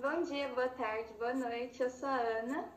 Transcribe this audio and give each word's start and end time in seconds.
Bom 0.00 0.22
dia, 0.22 0.48
boa 0.50 0.68
tarde, 0.68 1.12
boa 1.14 1.34
noite. 1.34 1.82
Eu 1.82 1.90
sou 1.90 2.08
a 2.08 2.20
Ana. 2.20 2.68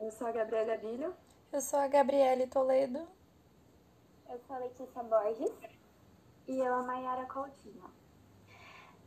Eu 0.00 0.10
sou 0.10 0.26
a 0.26 0.32
Gabriela 0.32 0.76
Bilho. 0.78 1.14
Eu 1.52 1.60
sou 1.60 1.78
a 1.78 1.86
Gabriele 1.86 2.48
Toledo. 2.48 3.06
Eu 4.28 4.36
sou 4.40 4.56
a 4.56 4.58
Letícia 4.58 5.00
Borges. 5.04 5.52
E 6.48 6.58
eu, 6.58 6.74
a 6.74 6.82
Mayara 6.82 7.24
Coutinho. 7.26 7.88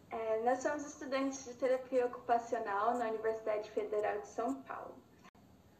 É, 0.09 0.41
nós 0.45 0.59
somos 0.59 0.85
estudantes 0.85 1.43
de 1.43 1.55
terapia 1.55 2.05
ocupacional 2.05 2.97
na 2.97 3.09
Universidade 3.09 3.69
Federal 3.71 4.21
de 4.21 4.27
São 4.27 4.63
Paulo. 4.63 4.95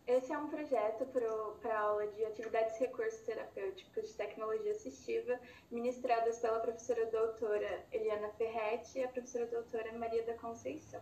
Esse 0.06 0.34
é 0.34 0.38
um 0.38 0.50
projeto 0.50 1.06
para 1.06 1.78
a 1.78 1.80
aula 1.80 2.08
de 2.08 2.26
atividades 2.26 2.76
e 2.76 2.80
recursos 2.82 3.22
terapêuticos 3.22 4.10
de 4.10 4.14
tecnologia 4.16 4.72
assistiva, 4.72 5.40
ministradas 5.72 6.40
pela 6.40 6.60
professora 6.60 7.06
doutora 7.06 7.86
Eliana 7.90 8.28
Ferretti 8.32 9.00
e 9.00 9.04
a 9.06 9.08
professora 9.08 9.46
doutora 9.46 9.94
Maria 9.94 10.24
da 10.24 10.34
Conceição. 10.34 11.02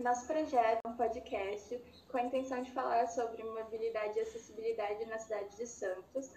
Nosso 0.00 0.26
projeto 0.26 0.80
é 0.84 0.88
um 0.88 0.96
podcast 0.96 1.80
com 2.10 2.16
a 2.16 2.22
intenção 2.22 2.62
de 2.62 2.70
falar 2.72 3.06
sobre 3.06 3.42
mobilidade 3.44 4.18
e 4.18 4.22
acessibilidade 4.22 5.04
na 5.06 5.18
cidade 5.18 5.56
de 5.56 5.66
Santos. 5.66 6.30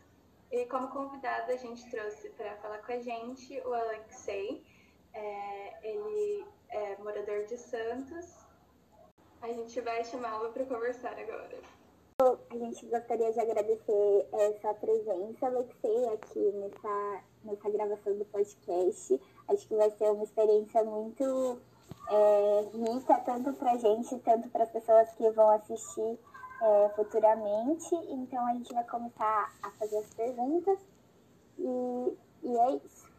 E 0.51 0.65
como 0.65 0.89
convidado, 0.89 1.51
a 1.51 1.55
gente 1.55 1.89
trouxe 1.89 2.29
para 2.31 2.55
falar 2.57 2.79
com 2.79 2.91
a 2.91 2.99
gente 2.99 3.59
o 3.61 3.73
Alexei. 3.73 4.63
É, 5.13 5.87
ele 5.87 6.45
é 6.69 6.97
morador 6.97 7.45
de 7.45 7.57
Santos 7.57 8.43
a 9.43 9.51
gente 9.51 9.81
vai 9.81 10.01
chamá-lo 10.05 10.53
para 10.53 10.63
conversar 10.63 11.19
agora. 11.19 11.59
A 12.49 12.55
gente 12.55 12.85
gostaria 12.85 13.29
de 13.33 13.39
agradecer 13.41 14.27
essa 14.31 14.73
presença, 14.75 15.47
Alexei, 15.47 16.07
aqui 16.13 16.39
nessa, 16.53 17.23
nessa 17.43 17.69
gravação 17.69 18.17
do 18.17 18.23
podcast. 18.23 19.19
Acho 19.49 19.67
que 19.67 19.75
vai 19.75 19.91
ser 19.91 20.05
uma 20.11 20.23
experiência 20.23 20.81
muito 20.85 21.59
é, 22.09 23.19
tanto 23.25 23.53
para 23.53 23.71
a 23.71 23.77
gente, 23.77 24.17
tanto 24.19 24.49
para 24.49 24.63
as 24.63 24.71
pessoas 24.71 25.11
que 25.13 25.29
vão 25.31 25.49
assistir 25.49 26.19
é, 26.61 26.89
futuramente. 26.95 27.95
Então, 28.09 28.45
a 28.47 28.53
gente 28.53 28.73
vai 28.73 28.83
começar 28.85 29.53
a 29.61 29.71
fazer 29.71 29.97
as 29.97 30.13
perguntas. 30.13 30.79
E, 31.57 32.17
e 32.43 32.57
é 32.57 32.71
isso. 32.75 33.11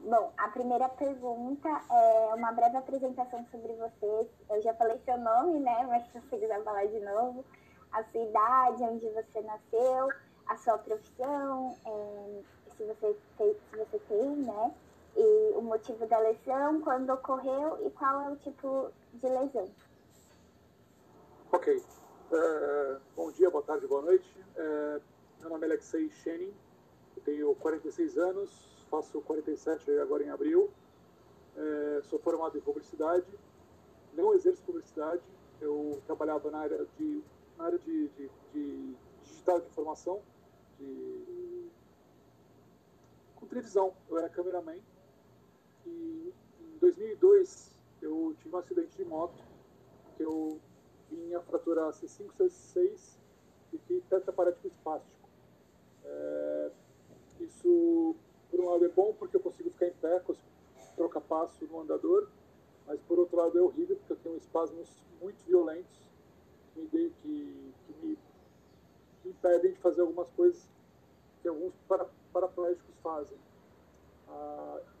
Bom, 0.00 0.32
a 0.36 0.48
primeira 0.48 0.88
pergunta 0.88 1.68
é 1.68 2.34
uma 2.34 2.50
breve 2.50 2.76
apresentação 2.76 3.44
sobre 3.52 3.72
você. 3.74 4.28
Eu 4.50 4.60
já 4.60 4.74
falei 4.74 4.98
seu 5.04 5.16
nome, 5.16 5.60
né? 5.60 5.86
Mas 5.88 6.04
se 6.06 6.20
você 6.20 6.38
quiser 6.38 6.62
falar 6.64 6.86
de 6.86 6.98
novo, 7.00 7.44
a 7.92 8.02
sua 8.04 8.20
idade, 8.20 8.82
onde 8.82 9.08
você 9.10 9.40
nasceu, 9.42 10.08
a 10.48 10.56
sua 10.56 10.78
profissão, 10.78 11.76
é, 11.86 12.42
se, 12.76 12.84
você 12.84 13.16
tem, 13.38 13.54
se 13.54 13.76
você 13.76 13.98
tem, 14.08 14.36
né? 14.38 14.72
E 15.16 15.52
o 15.56 15.62
motivo 15.62 16.06
da 16.06 16.18
lesão, 16.18 16.80
quando 16.80 17.10
ocorreu 17.10 17.86
e 17.86 17.90
qual 17.90 18.22
é 18.22 18.30
o 18.30 18.36
tipo 18.36 18.90
de 19.14 19.28
lesão. 19.28 19.68
Ok. 21.52 21.76
Uh, 22.32 23.00
bom 23.14 23.30
dia, 23.32 23.50
boa 23.50 23.62
tarde, 23.62 23.86
boa 23.86 24.02
noite. 24.02 24.26
Uh, 24.56 25.02
meu 25.40 25.50
nome 25.50 25.66
é 25.66 25.70
Alexei 25.70 26.08
Shenin, 26.10 26.52
tenho 27.24 27.54
46 27.56 28.16
anos, 28.18 28.50
faço 28.90 29.20
47 29.20 29.90
agora 29.98 30.22
em 30.22 30.30
abril. 30.30 30.70
É, 31.56 32.00
sou 32.04 32.18
formado 32.18 32.56
em 32.56 32.60
publicidade, 32.60 33.26
não 34.14 34.34
exerço 34.34 34.62
publicidade. 34.62 35.22
Eu 35.60 36.00
trabalhava 36.06 36.50
na 36.50 36.58
área 36.60 36.86
de, 36.98 37.22
na 37.58 37.64
área 37.66 37.78
de, 37.78 38.08
de, 38.08 38.30
de 38.52 38.96
digital 39.22 39.60
de 39.60 39.66
informação, 39.66 40.20
de, 40.78 41.70
com 43.36 43.46
televisão. 43.46 43.92
Eu 44.08 44.18
era 44.18 44.28
cameraman. 44.28 44.80
Em 45.86 46.32
2002 46.80 47.76
eu 48.00 48.34
tive 48.38 48.54
um 48.54 48.58
acidente 48.58 48.96
de 48.96 49.04
moto, 49.04 49.42
que 50.16 50.22
eu 50.22 50.60
vinha 51.10 51.40
fraturar 51.40 51.90
C5, 51.90 52.30
C6 52.38 53.16
e 53.72 53.78
fiquei 53.78 54.00
tetraparético 54.08 54.68
espástico. 54.68 55.28
É, 56.04 56.70
isso 57.40 58.16
por 58.50 58.60
um 58.60 58.68
lado 58.70 58.84
é 58.84 58.88
bom 58.88 59.14
porque 59.18 59.36
eu 59.36 59.40
consigo 59.40 59.70
ficar 59.70 59.86
em 59.86 59.92
pé, 59.94 60.20
consigo 60.20 60.46
trocar 60.96 61.20
passo 61.22 61.64
no 61.66 61.80
andador, 61.80 62.28
mas 62.86 63.00
por 63.02 63.18
outro 63.18 63.36
lado 63.36 63.58
é 63.58 63.62
horrível 63.62 63.96
porque 63.96 64.12
eu 64.12 64.16
tenho 64.16 64.36
espasmos 64.36 64.88
muito 65.20 65.42
violentos 65.44 66.10
que 66.74 66.80
me, 66.80 66.88
que, 66.88 67.74
que 67.86 68.06
me, 68.06 68.18
impedem 69.24 69.72
de 69.72 69.78
fazer 69.78 70.00
algumas 70.00 70.28
coisas 70.30 70.68
que 71.40 71.48
alguns 71.48 71.72
para, 71.88 72.06
paraplégicos 72.32 72.94
fazem. 73.02 73.38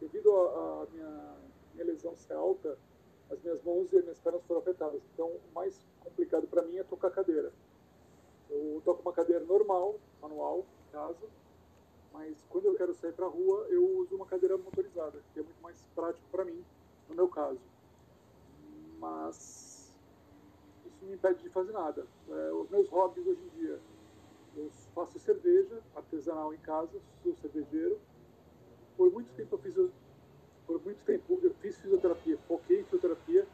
Devido 0.00 0.30
à 0.36 0.86
minha, 0.90 1.36
minha 1.74 1.84
lesão 1.84 2.16
ser 2.16 2.34
alta, 2.34 2.76
as 3.30 3.40
minhas 3.40 3.62
mãos 3.62 3.92
e 3.92 3.96
as 3.96 4.02
minhas 4.02 4.20
pernas 4.20 4.42
foram 4.44 4.60
afetadas. 4.60 5.00
Então, 5.14 5.28
o 5.28 5.54
mais 5.54 5.80
complicado 6.00 6.46
para 6.48 6.62
mim 6.62 6.76
é 6.76 6.84
tocar 6.84 7.10
cadeira. 7.10 7.52
Eu 8.50 8.82
toco 8.84 9.00
uma 9.02 9.12
cadeira 9.12 9.44
normal, 9.44 9.98
manual, 10.20 10.66
em 10.88 10.92
casa, 10.92 11.26
mas 12.12 12.36
quando 12.48 12.66
eu 12.66 12.74
quero 12.74 12.92
sair 12.94 13.12
para 13.12 13.26
a 13.26 13.28
rua, 13.28 13.66
eu 13.70 13.98
uso 13.98 14.14
uma 14.14 14.26
cadeira 14.26 14.58
motorizada, 14.58 15.18
que 15.32 15.40
é 15.40 15.42
muito 15.42 15.62
mais 15.62 15.80
prático 15.94 16.26
para 16.30 16.44
mim, 16.44 16.62
no 17.08 17.14
meu 17.14 17.28
caso. 17.28 17.60
Mas 18.98 19.90
isso 20.84 21.04
me 21.04 21.14
impede 21.14 21.42
de 21.42 21.48
fazer 21.48 21.72
nada. 21.72 22.06
É, 22.28 22.52
os 22.52 22.68
meus 22.68 22.88
hobbies 22.88 23.26
hoje 23.26 23.40
em 23.40 23.60
dia, 23.60 23.80
eu 24.56 24.70
faço 24.94 25.18
cerveja 25.18 25.80
artesanal 25.94 26.52
em 26.52 26.58
casa, 26.58 27.00
sou 27.22 27.34
cervejeiro. 27.36 27.98
Por 28.96 29.12
muito 29.12 29.32
tempo 29.34 29.54
eu 29.54 29.58
fiz, 29.58 29.74
por 30.66 30.82
muito 30.82 31.04
tempo 31.04 31.38
eu 31.42 31.54
fiz 31.54 31.80
fisioterapia, 31.80 32.38
foquei 32.48 32.80
em 32.80 32.84
fisioterapia. 32.84 33.46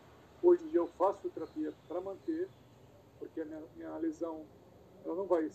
Hoje 0.43 0.65
em 0.65 0.69
dia 0.69 0.81
eu 0.81 0.89
faço 0.89 1.21
fisioterapia 1.21 1.73
para 1.87 2.01
manter, 2.01 2.49
porque 3.19 3.41
a 3.41 3.45
minha, 3.45 3.63
minha 3.77 3.97
lesão 3.99 4.45
ela 5.05 5.15
não 5.15 5.27
vai 5.27 5.51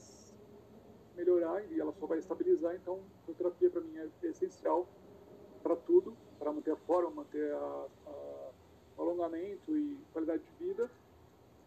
melhorar 1.15 1.63
e 1.71 1.79
ela 1.79 1.93
só 1.93 2.05
vai 2.05 2.19
estabilizar. 2.19 2.75
Então, 2.75 2.99
a 3.29 3.33
terapia 3.33 3.69
para 3.69 3.81
mim 3.81 3.97
é 3.97 4.27
essencial 4.27 4.87
para 5.61 5.75
tudo, 5.75 6.15
para 6.39 6.51
manter 6.51 6.71
a 6.71 6.75
forma, 6.75 7.09
manter 7.09 7.53
a, 7.53 7.87
a, 8.07 8.49
o 8.97 9.01
alongamento 9.01 9.77
e 9.77 9.97
qualidade 10.11 10.43
de 10.43 10.65
vida. 10.65 10.89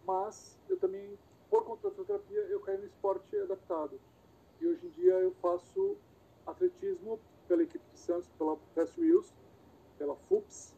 Mas 0.07 0.59
eu 0.69 0.77
também, 0.79 1.19
por 1.51 1.65
conta 1.65 1.89
da 1.89 1.91
fisioterapia, 1.91 2.41
eu 2.51 2.61
caí 2.61 2.79
no 2.79 2.87
esporte 2.87 3.37
adaptado. 3.39 3.99
E 4.61 4.67
hoje 4.67 4.87
em 4.87 4.91
dia 4.91 5.15
eu 5.15 5.33
faço 5.43 5.97
atletismo 6.47 7.19
pela 7.47 7.63
equipe 7.63 7.85
de 7.93 7.99
Santos, 7.99 8.29
pela 8.39 8.57
Fast 8.75 9.01
Wheels, 9.01 9.33
pela 9.99 10.15
FUPS. 10.29 10.75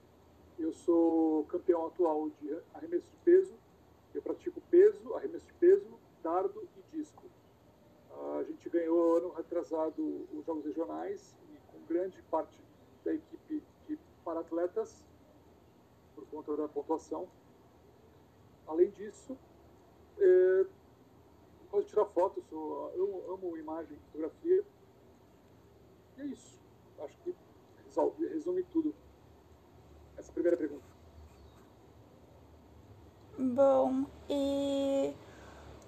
Eu 0.59 0.73
sou 0.73 1.45
campeão 1.45 1.87
atual 1.87 2.31
de 2.41 2.59
arremesso 2.75 3.07
de 3.09 3.17
peso. 3.25 3.55
Eu 4.15 4.23
pratico 4.23 4.61
peso, 4.71 5.15
arremesso 5.15 5.47
de 5.47 5.53
peso, 5.55 5.87
dardo 6.23 6.69
e 6.77 6.97
disco. 6.97 7.25
A 8.39 8.43
gente 8.43 8.69
ganhou 8.69 9.17
ano 9.17 9.31
retrasado 9.31 10.27
os 10.33 10.45
Jogos 10.45 10.65
Regionais 10.65 11.37
e 11.53 11.73
com 11.73 11.87
grande 11.87 12.21
parte 12.23 12.59
da 13.05 13.15
equipe 13.15 13.63
de 13.87 13.99
para-atletas, 14.25 15.05
por 16.15 16.27
conta 16.27 16.57
da 16.57 16.69
pontuação. 16.69 17.29
Além 18.67 18.91
disso, 18.91 19.39
é, 20.19 20.67
tirar 21.85 22.07
fotos, 22.07 22.45
sou, 22.47 22.93
eu 22.97 23.33
amo 23.33 23.57
imagem, 23.57 23.97
fotografia. 24.07 24.65
E 26.19 26.21
é 26.21 26.25
isso. 26.27 26.61
Acho 27.01 27.17
que 27.23 27.35
resolve, 27.87 28.27
resume 28.27 28.63
tudo. 28.65 28.95
Essa 30.17 30.33
primeira 30.33 30.57
pergunta. 30.57 30.85
Bom, 33.39 34.05
e 34.29 35.15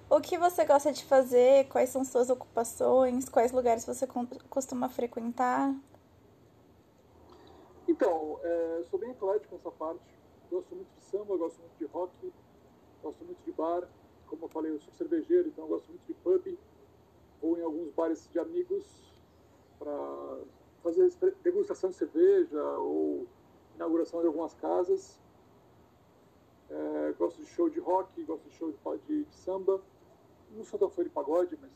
o 0.09 0.21
que 0.21 0.37
você 0.37 0.63
gosta 0.63 0.93
de 0.93 1.03
fazer? 1.03 1.67
Quais 1.67 1.89
são 1.89 2.05
suas 2.05 2.29
ocupações? 2.29 3.27
Quais 3.27 3.51
lugares 3.51 3.85
você 3.85 4.07
costuma 4.49 4.87
frequentar? 4.87 5.75
Então, 7.89 8.39
é, 8.41 8.83
sou 8.89 8.97
bem 8.97 9.11
eclético 9.11 9.55
nessa 9.55 9.71
parte. 9.71 10.01
Gosto 10.49 10.73
muito 10.73 10.89
de 10.97 11.03
samba, 11.03 11.35
gosto 11.35 11.59
muito 11.59 11.77
de 11.77 11.85
rock, 11.85 12.33
gosto 13.03 13.25
muito 13.25 13.43
de 13.43 13.51
bar. 13.51 13.85
Como 14.27 14.45
eu 14.45 14.49
falei, 14.49 14.71
eu 14.71 14.79
sou 14.79 14.93
cervejeiro, 14.93 15.49
então 15.49 15.67
gosto 15.67 15.89
muito 15.89 16.05
de 16.07 16.13
pub. 16.13 16.57
Vou 17.41 17.57
em 17.57 17.63
alguns 17.63 17.91
bares 17.93 18.29
de 18.31 18.39
amigos 18.39 19.10
para 19.81 20.39
fazer 20.83 21.11
degustação 21.43 21.89
de 21.89 21.95
cerveja 21.95 22.61
ou 22.77 23.27
inauguração 23.75 24.21
de 24.21 24.27
algumas 24.27 24.53
casas. 24.53 25.19
É, 26.69 27.13
gosto 27.17 27.41
de 27.41 27.47
show 27.47 27.69
de 27.69 27.79
rock, 27.79 28.23
gosto 28.23 28.47
de 28.47 28.55
show 28.55 28.71
de, 28.71 28.77
de, 29.07 29.25
de 29.25 29.35
samba 29.35 29.81
não 30.55 30.63
sou 30.63 30.79
tão 30.79 30.89
fã 30.89 31.03
de 31.03 31.09
pagode, 31.09 31.57
mas 31.61 31.71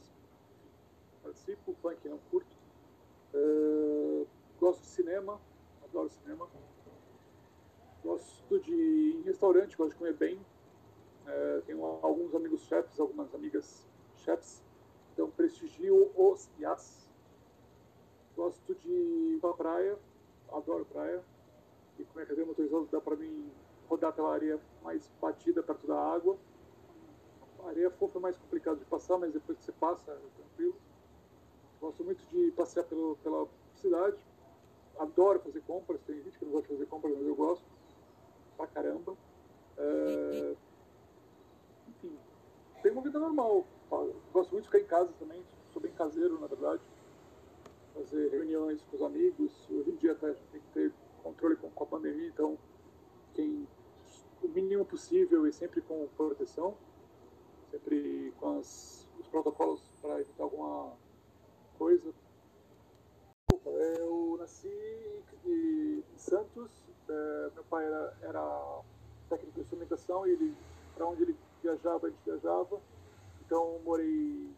participo, 1.24 1.74
funk 1.82 2.08
não 2.08 2.18
curto. 2.30 2.56
Uh, 3.34 4.28
gosto 4.60 4.82
de 4.82 4.88
cinema, 4.88 5.40
adoro 5.84 6.10
cinema. 6.10 6.48
Gosto 8.04 8.60
de 8.60 8.72
ir 8.72 9.16
em 9.18 9.22
restaurante, 9.24 9.76
gosto 9.76 9.92
de 9.92 9.98
comer 9.98 10.14
bem. 10.14 10.38
Uh, 10.38 11.62
tenho 11.66 11.84
alguns 11.84 12.36
amigos 12.36 12.62
chefs, 12.62 13.00
algumas 13.00 13.34
amigas 13.34 13.88
chefs, 14.18 14.64
então 15.14 15.30
prestigio 15.32 16.12
os 16.16 16.50
e 16.60 16.66
as. 16.66 17.05
Gosto 18.36 18.76
de 18.76 18.90
ir 18.90 19.40
pra 19.40 19.54
praia, 19.54 19.98
adoro 20.52 20.86
praia. 20.86 21.24
E 21.98 22.04
com 22.04 22.20
a 22.20 22.26
cadeira 22.26 22.46
motorizada 22.46 22.86
dá 22.92 23.00
para 23.00 23.16
mim 23.16 23.50
rodar 23.88 24.12
pela 24.14 24.34
areia 24.34 24.60
mais 24.84 25.10
batida 25.22 25.64
perto 25.64 25.88
da 25.88 25.98
água. 25.98 26.38
A 27.64 27.70
areia 27.70 27.90
fofa 27.90 28.20
é 28.20 28.22
mais 28.22 28.38
complicado 28.38 28.78
de 28.78 28.86
passar, 28.86 29.18
mas 29.18 29.32
depois 29.32 29.58
que 29.58 29.64
você 29.64 29.72
passa, 29.72 30.12
é 30.12 30.18
tranquilo. 30.38 30.76
Gosto 31.80 32.04
muito 32.04 32.24
de 32.26 32.52
passear 32.52 32.84
pelo, 32.84 33.16
pela 33.18 33.48
cidade. 33.76 34.18
Adoro 35.00 35.40
fazer 35.40 35.62
compras. 35.62 36.02
Tem 36.02 36.22
gente 36.22 36.38
que 36.38 36.46
não 36.46 36.52
gosta 36.52 36.68
de 36.68 36.74
fazer 36.74 36.86
compras, 36.88 37.14
mas 37.16 37.28
eu 37.28 37.36
gosto. 37.36 37.66
Pra 38.58 38.68
caramba. 38.68 39.16
É... 39.78 40.56
Enfim, 41.90 42.18
tem 42.82 42.92
uma 42.92 43.02
vida 43.02 43.20
normal. 43.20 43.66
Gosto 44.34 44.52
muito 44.52 44.64
de 44.64 44.70
ficar 44.70 44.80
em 44.80 44.88
casa 44.88 45.14
também. 45.20 45.44
Sou 45.72 45.82
bem 45.82 45.92
caseiro, 45.94 46.40
na 46.40 46.48
verdade. 46.48 46.82
Fazer 47.96 48.30
reuniões 48.30 48.84
com 48.84 48.98
os 48.98 49.02
amigos. 49.02 49.68
Hoje 49.72 49.90
em 49.90 49.96
dia 49.96 50.12
até 50.12 50.34
tem 50.52 50.62
que 50.62 50.68
ter 50.74 50.94
controle 51.24 51.56
com, 51.56 51.72
a 51.84 51.88
pandemia, 51.88 52.28
então 52.28 52.58
quem 53.34 53.68
o 54.44 54.48
mínimo 54.50 54.86
possível 54.86 55.48
e 55.48 55.54
sempre 55.54 55.82
com 55.82 56.08
proteção, 56.16 56.76
sempre 57.72 58.34
com 58.38 58.60
as, 58.60 59.08
os 59.18 59.28
protocolos 59.28 59.82
para 60.02 60.20
evitar 60.20 60.44
alguma 60.44 60.92
coisa. 61.78 62.14
Eu 63.66 64.38
nasci 64.38 64.70
em, 65.46 66.04
Santos, 66.18 66.72
é, 67.10 67.50
meu 67.54 67.64
pai 67.64 67.86
era, 67.86 68.18
era 68.22 68.82
técnico 69.30 69.54
de 69.54 69.62
instrumentação 69.62 70.28
e 70.28 70.32
ele, 70.32 70.56
para 70.96 71.08
onde 71.08 71.24
ele 71.24 71.36
viajava, 71.62 72.08
a 72.08 72.10
gente 72.10 72.24
viajava. 72.26 72.82
Então 73.42 73.80
morei 73.84 74.50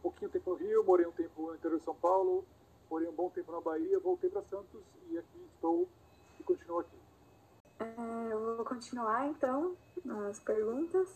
pouquinho 0.00 0.30
tempo 0.30 0.50
no 0.50 0.56
Rio, 0.56 0.84
morei 0.84 1.06
um 1.06 1.12
tempo 1.12 1.42
no 1.42 1.54
interior 1.54 1.78
de 1.78 1.84
São 1.84 1.94
Paulo, 1.94 2.44
morei 2.90 3.08
um 3.08 3.12
bom 3.12 3.30
tempo 3.30 3.52
na 3.52 3.60
Bahia, 3.60 3.98
voltei 4.00 4.30
para 4.30 4.42
Santos 4.42 4.82
e 5.08 5.18
aqui 5.18 5.48
estou 5.54 5.88
e 6.38 6.42
continuo 6.42 6.80
aqui. 6.80 6.96
É, 7.78 8.32
eu 8.32 8.56
vou 8.56 8.64
continuar 8.64 9.28
então 9.28 9.76
as 10.28 10.38
perguntas. 10.40 11.08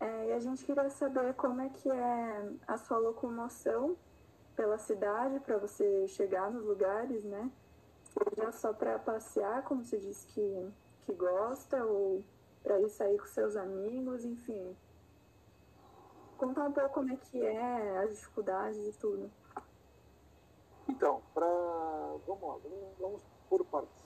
É, 0.00 0.28
e 0.28 0.32
a 0.32 0.40
gente 0.40 0.64
queria 0.64 0.88
saber 0.88 1.34
como 1.34 1.60
é 1.60 1.68
que 1.68 1.90
é 1.90 2.52
a 2.66 2.78
sua 2.78 2.96
locomoção 2.98 3.96
pela 4.56 4.78
cidade 4.78 5.40
para 5.40 5.58
você 5.58 6.06
chegar 6.08 6.50
nos 6.50 6.64
lugares, 6.64 7.22
né? 7.24 7.50
Seja 8.04 8.50
só 8.52 8.72
para 8.72 8.98
passear, 8.98 9.62
como 9.64 9.84
você 9.84 9.98
disse 9.98 10.26
que, 10.28 10.70
que 11.02 11.12
gosta, 11.12 11.84
ou 11.84 12.24
para 12.62 12.80
ir 12.80 12.88
sair 12.88 13.18
com 13.18 13.26
seus 13.26 13.56
amigos, 13.56 14.24
enfim. 14.24 14.76
Contar 16.40 16.68
um 16.68 16.72
pouco 16.72 16.88
como 16.88 17.12
é 17.12 17.16
que 17.16 17.38
é, 17.44 17.98
as 17.98 18.16
dificuldades 18.16 18.78
e 18.78 18.98
tudo. 18.98 19.30
Então, 20.88 21.20
para. 21.34 21.46
Vamos 22.26 22.42
lá, 22.42 22.56
vamos, 22.98 23.22
por 23.46 23.62
partes. 23.66 24.02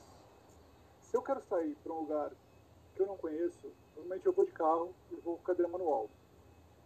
Se 1.00 1.16
eu 1.16 1.22
quero 1.22 1.40
sair 1.42 1.76
para 1.76 1.92
um 1.92 2.00
lugar 2.00 2.32
que 2.92 3.02
eu 3.02 3.06
não 3.06 3.16
conheço, 3.16 3.72
normalmente 3.94 4.26
eu 4.26 4.32
vou 4.32 4.44
de 4.44 4.50
carro 4.50 4.92
e 5.12 5.14
vou 5.20 5.36
com 5.36 5.44
cadeira 5.44 5.70
manual. 5.70 6.10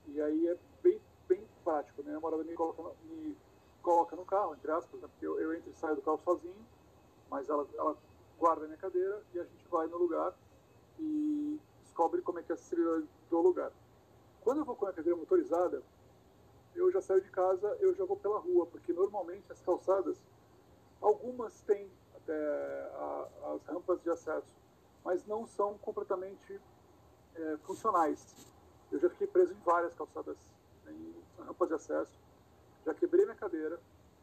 E 0.09 0.21
aí 0.21 0.49
é 0.49 0.57
bem, 0.83 1.01
bem 1.27 1.43
prático. 1.65 2.03
Minha 2.03 2.17
namorada 2.17 2.45
me 2.45 2.53
coloca, 2.53 2.83
no, 2.83 2.95
me 3.05 3.35
coloca 3.81 4.17
no 4.17 4.27
carro, 4.27 4.55
entre 4.55 4.71
aspas, 4.71 5.01
né? 5.01 5.09
porque 5.09 5.27
eu, 5.27 5.41
eu 5.41 5.55
entro 5.55 5.71
e 5.71 5.75
saio 5.75 5.97
do 5.97 6.03
carro 6.03 6.21
sozinho, 6.25 6.67
mas 7.31 7.49
ela, 7.49 7.67
ela 7.73 7.97
guarda 8.39 8.65
a 8.65 8.67
minha 8.67 8.79
cadeira 8.79 9.23
e 9.33 9.41
a 9.41 9.45
gente 9.45 9.67
vai 9.69 9.87
no 9.87 9.97
lugar 9.97 10.35
e 10.99 11.59
descobre 11.81 12.21
como 12.21 12.39
é 12.39 12.43
que 12.43 12.53
é 12.53 12.55
a 12.55 12.55
acessibilidade 12.55 13.09
do 13.31 13.41
lugar. 13.41 13.73
Quando 14.49 14.61
eu 14.61 14.65
vou 14.65 14.77
com 14.77 14.87
a 14.87 14.93
cadeira 14.95 15.15
motorizada, 15.15 15.83
eu 16.75 16.91
já 16.91 17.03
saio 17.03 17.21
de 17.21 17.29
casa, 17.29 17.69
eu 17.81 17.95
já 17.95 18.07
vou 18.07 18.17
pela 18.17 18.39
rua, 18.39 18.65
porque 18.65 18.95
normalmente 18.95 19.45
as 19.53 19.61
calçadas, 19.61 20.17
algumas 21.03 21.61
têm 21.67 21.93
até 22.17 22.33
a, 22.95 23.29
as 23.53 23.63
rampas 23.67 24.03
de 24.03 24.09
acesso, 24.09 24.57
mas 25.05 25.27
não 25.27 25.47
são 25.47 25.77
completamente 25.77 26.59
é, 27.35 27.59
funcionais. 27.59 28.51
Eu 28.91 28.99
já 28.99 29.11
fiquei 29.11 29.27
preso 29.27 29.53
em 29.53 29.59
várias 29.59 29.93
calçadas, 29.93 30.39
em 30.87 31.15
rampas 31.45 31.69
de 31.69 31.75
acesso, 31.75 32.19
já 32.87 32.95
quebrei 32.95 33.27
minha 33.27 33.37
cadeira 33.37 33.79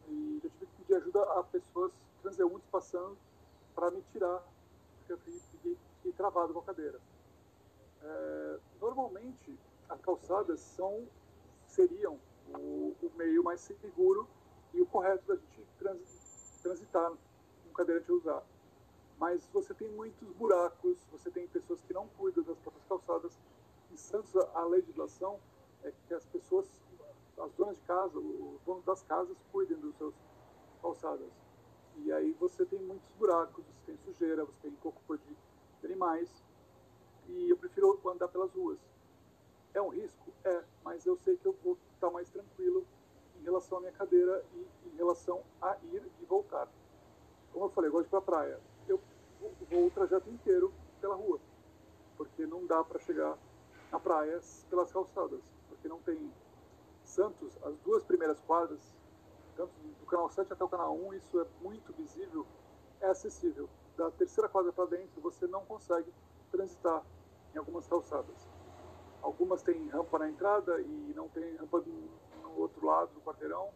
e 0.08 0.40
já 0.42 0.50
tive 0.50 0.66
que 0.66 0.82
pedir 0.82 0.96
ajuda 0.96 1.22
a 1.38 1.44
pessoas 1.44 1.92
transeuntes 2.20 2.68
passando 2.68 3.16
para 3.76 3.92
me 3.92 4.02
tirar, 4.10 4.42
porque 4.98 5.12
eu 5.12 5.18
fiquei, 5.18 5.78
fiquei 5.98 6.12
travado 6.14 6.52
com 6.52 6.58
a 6.58 6.64
cadeira. 6.64 7.00
É, 8.02 8.58
normalmente, 8.80 9.56
as 9.88 10.00
calçadas 10.00 10.60
são, 10.60 11.06
seriam 11.66 12.18
o, 12.54 12.94
o, 13.02 13.12
meio 13.16 13.42
mais 13.42 13.60
seguro 13.60 14.28
e 14.72 14.80
o 14.80 14.86
correto 14.86 15.26
da 15.26 15.36
gente 15.36 15.66
trans, 15.78 16.60
transitar 16.62 17.12
cadeirante 17.76 18.10
usar. 18.10 18.42
Mas 19.18 19.46
você 19.52 19.74
tem 19.74 19.88
muitos 19.90 20.28
buracos, 20.32 20.98
você 21.12 21.30
tem 21.30 21.46
pessoas 21.48 21.80
que 21.82 21.92
não 21.92 22.08
cuidam 22.08 22.42
das 22.42 22.58
próprias 22.58 22.84
calçadas. 22.86 23.38
Em 23.92 23.96
Santos, 23.96 24.34
a 24.36 24.64
legislação 24.64 25.38
é 25.84 25.92
que 26.06 26.14
as 26.14 26.24
pessoas, 26.26 26.66
as 27.38 27.52
donas 27.52 27.76
de 27.76 27.82
casa, 27.82 28.18
os 28.18 28.60
donos 28.64 28.84
das 28.84 29.02
casas, 29.02 29.36
cuidem 29.52 29.76
dos 29.78 29.94
seus 29.96 30.14
calçadas. 30.82 31.30
E 31.98 32.12
aí 32.12 32.32
você 32.32 32.64
tem 32.66 32.78
muitos 32.80 33.08
buracos, 33.18 33.64
você 33.64 33.92
tem 33.92 33.96
sujeira, 34.04 34.44
você 34.44 34.58
tem 34.62 34.72
cocô 34.76 35.16
de 35.16 35.36
animais. 35.84 36.30
E 37.28 37.50
eu 37.50 37.56
prefiro 37.56 37.98
andar 38.06 38.28
pelas 38.28 38.52
ruas. 38.52 38.78
É 39.76 39.82
um 39.82 39.88
risco? 39.88 40.32
É, 40.44 40.62
mas 40.84 41.06
eu 41.06 41.16
sei 41.18 41.36
que 41.36 41.46
eu 41.46 41.56
vou 41.62 41.78
estar 41.94 42.10
mais 42.10 42.28
tranquilo 42.30 42.84
em 43.38 43.44
relação 43.44 43.78
à 43.78 43.80
minha 43.82 43.92
cadeira 43.92 44.44
e 44.54 44.88
em 44.88 44.96
relação 44.96 45.42
a 45.60 45.76
ir 45.92 46.02
e 46.20 46.24
voltar 46.24 46.68
como 47.56 47.66
eu 47.66 47.70
falei, 47.70 47.88
eu 47.88 47.92
gosto 47.92 48.04
de 48.04 48.08
ir 48.08 48.10
para 48.10 48.18
a 48.18 48.22
praia. 48.22 48.60
Eu 48.86 49.00
vou 49.70 49.86
o 49.86 49.90
trajeto 49.90 50.28
inteiro 50.28 50.74
pela 51.00 51.14
rua, 51.14 51.40
porque 52.18 52.44
não 52.44 52.66
dá 52.66 52.84
para 52.84 52.98
chegar 52.98 53.38
na 53.90 53.98
praia 53.98 54.38
pelas 54.68 54.92
calçadas, 54.92 55.40
porque 55.66 55.88
não 55.88 55.98
tem 56.00 56.30
Santos, 57.02 57.56
as 57.62 57.74
duas 57.78 58.04
primeiras 58.04 58.38
quadras, 58.40 58.94
tanto 59.56 59.72
do 59.72 60.04
canal 60.06 60.28
7 60.28 60.52
até 60.52 60.62
o 60.62 60.68
canal 60.68 60.94
1, 60.96 61.14
isso 61.14 61.40
é 61.40 61.46
muito 61.62 61.94
visível, 61.94 62.46
é 63.00 63.06
acessível. 63.06 63.70
Da 63.96 64.10
terceira 64.10 64.50
quadra 64.50 64.70
para 64.70 64.84
dentro, 64.86 65.18
você 65.22 65.46
não 65.46 65.64
consegue 65.64 66.12
transitar 66.50 67.02
em 67.54 67.58
algumas 67.58 67.86
calçadas. 67.86 68.55
Algumas 69.26 69.60
têm 69.60 69.88
rampa 69.88 70.20
na 70.20 70.28
entrada 70.28 70.80
e 70.80 71.12
não 71.16 71.28
tem 71.28 71.56
rampa 71.56 71.82
no 72.42 72.60
outro 72.60 72.86
lado 72.86 73.12
do 73.12 73.20
quarteirão. 73.20 73.72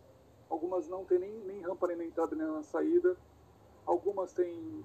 Algumas 0.48 0.86
não 0.86 1.04
tem 1.04 1.18
nem, 1.18 1.32
nem 1.40 1.60
rampa 1.60 1.88
nem 1.88 1.96
na 1.96 2.04
entrada 2.04 2.36
nem 2.36 2.46
na 2.46 2.62
saída. 2.62 3.16
Algumas 3.84 4.32
têm 4.32 4.84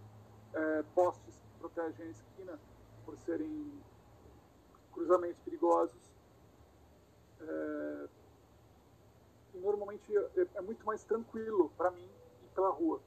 é, 0.55 0.83
postes 0.95 1.35
que 1.37 1.59
protegem 1.59 2.07
a 2.07 2.09
esquina 2.09 2.59
por 3.05 3.15
serem 3.19 3.79
cruzamentos 4.91 5.39
perigosos. 5.43 6.01
É, 7.41 8.07
e 9.53 9.59
normalmente 9.59 10.17
é, 10.17 10.47
é, 10.55 10.61
muito 10.61 10.83
mais 10.83 11.03
tranquilo 11.03 11.71
para 11.77 11.91
mim 11.91 12.09
ir 12.43 12.49
pela 12.55 12.69
rua. 12.69 12.99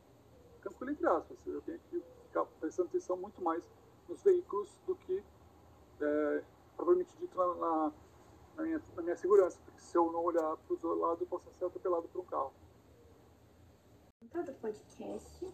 Tranquilo 0.60 0.92
entre 0.92 1.08
aspas, 1.08 1.44
eu 1.44 1.60
tenho 1.62 1.80
que 1.90 2.00
ficar 2.22 2.44
prestando 2.60 2.88
atenção 2.88 3.16
muito 3.16 3.42
mais 3.42 3.64
nos 4.08 4.22
veículos 4.22 4.78
do 4.86 4.94
que, 4.94 5.24
é, 6.00 6.44
provavelmente 6.78 7.14
dito, 7.18 7.36
na, 7.36 7.54
na, 7.54 7.92
na, 8.56 8.62
minha, 8.62 8.80
na 8.94 9.02
minha 9.02 9.16
segurança, 9.16 9.58
porque 9.64 9.80
se 9.80 9.98
eu 9.98 10.10
não 10.12 10.22
olhar 10.22 10.56
para 10.56 10.68
o 10.68 10.72
outro 10.72 10.94
lado, 10.94 11.22
eu 11.22 11.26
posso 11.26 11.50
ser 11.58 11.64
atropelado 11.64 12.08
por 12.08 12.20
um 12.20 12.24
carro. 12.24 12.52
Todo 14.32 14.52
podcast 14.54 15.46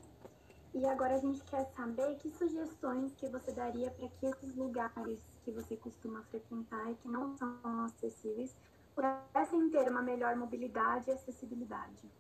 e 0.75 0.85
agora 0.87 1.15
a 1.15 1.19
gente 1.19 1.41
quer 1.45 1.65
saber 1.77 2.17
que 2.17 2.29
sugestões 2.31 3.15
que 3.15 3.29
você 3.29 3.53
daria 3.53 3.93
para 3.93 4.09
que 4.09 4.27
esses 4.27 4.57
lugares 4.57 5.21
que 5.45 5.53
você 5.53 5.77
costuma 5.77 6.23
frequentar 6.25 6.91
e 6.91 6.97
que 6.97 7.09
não 7.09 7.37
são 7.37 7.57
acessíveis 7.85 8.57
pudessem 8.93 9.71
ter 9.71 9.89
uma 9.89 10.03
melhor 10.03 10.35
mobilidade 10.35 11.11
e 11.11 11.13
acessibilidade. 11.13 12.11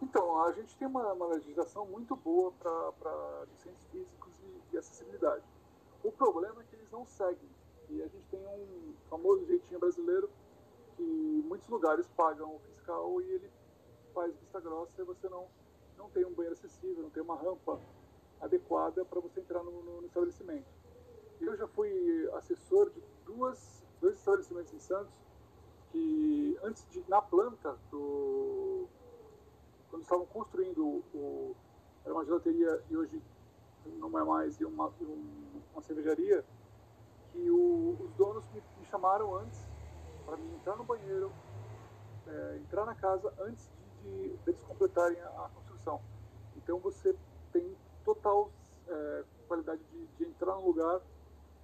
Então, 0.00 0.44
a 0.44 0.52
gente 0.52 0.76
tem 0.76 0.86
uma, 0.86 1.12
uma 1.14 1.26
legislação 1.26 1.84
muito 1.86 2.14
boa 2.14 2.52
para 2.52 3.44
deficientes 3.46 3.84
físicos 3.86 4.32
e, 4.40 4.74
e 4.74 4.78
acessibilidade. 4.78 5.44
O 6.04 6.12
problema 6.12 6.62
é 6.62 6.64
que 6.64 6.75
não 6.96 7.04
seguem. 7.04 7.50
E 7.90 8.02
a 8.02 8.08
gente 8.08 8.26
tem 8.30 8.40
um 8.40 8.94
famoso 9.10 9.44
jeitinho 9.46 9.78
brasileiro 9.78 10.30
que 10.96 11.44
muitos 11.46 11.68
lugares 11.68 12.08
pagam 12.16 12.56
o 12.56 12.58
fiscal 12.60 13.20
e 13.20 13.30
ele 13.32 13.50
faz 14.14 14.34
vista 14.38 14.58
grossa 14.60 15.02
e 15.02 15.04
você 15.04 15.28
não 15.28 15.46
não 15.98 16.10
tem 16.10 16.26
um 16.26 16.32
banheiro 16.32 16.52
acessível, 16.52 17.02
não 17.02 17.10
tem 17.10 17.22
uma 17.22 17.36
rampa 17.36 17.80
adequada 18.40 19.02
para 19.04 19.18
você 19.18 19.40
entrar 19.40 19.62
no, 19.62 19.82
no, 19.82 20.00
no, 20.02 20.06
estabelecimento. 20.06 20.66
Eu 21.40 21.56
já 21.56 21.66
fui 21.68 22.30
assessor 22.34 22.90
de 22.90 23.02
duas, 23.24 23.82
dois 23.98 24.14
estabelecimentos 24.16 24.74
em 24.74 24.78
Santos 24.78 25.14
que 25.90 26.58
antes 26.62 26.86
de 26.90 27.02
na 27.08 27.22
planta 27.22 27.78
do 27.90 28.86
quando 29.88 30.02
estavam 30.02 30.26
construindo 30.26 31.02
o, 31.14 31.56
era 32.04 32.12
uma 32.12 32.24
gelateria 32.24 32.82
e 32.90 32.96
hoje 32.96 33.22
não 33.98 34.18
é 34.18 34.24
mais 34.24 34.60
e 34.60 34.64
uma, 34.66 34.92
uma 35.72 35.82
cervejaria 35.82 36.44
que 37.36 37.50
o, 37.50 37.96
os 38.00 38.12
donos 38.14 38.44
me, 38.52 38.62
me 38.78 38.86
chamaram 38.86 39.36
antes 39.36 39.60
para 40.24 40.36
mim 40.38 40.54
entrar 40.54 40.74
no 40.76 40.84
banheiro 40.84 41.30
é, 42.26 42.56
entrar 42.56 42.84
na 42.86 42.94
casa 42.94 43.32
antes 43.38 43.70
de, 44.02 44.36
de 44.36 44.50
eles 44.50 44.60
completarem 44.62 45.20
a, 45.20 45.26
a 45.26 45.50
construção. 45.54 46.00
Então 46.56 46.78
você 46.78 47.14
tem 47.52 47.76
total 48.04 48.50
é, 48.88 49.24
qualidade 49.46 49.82
de, 49.84 50.06
de 50.06 50.24
entrar 50.24 50.54
num 50.56 50.66
lugar, 50.66 51.00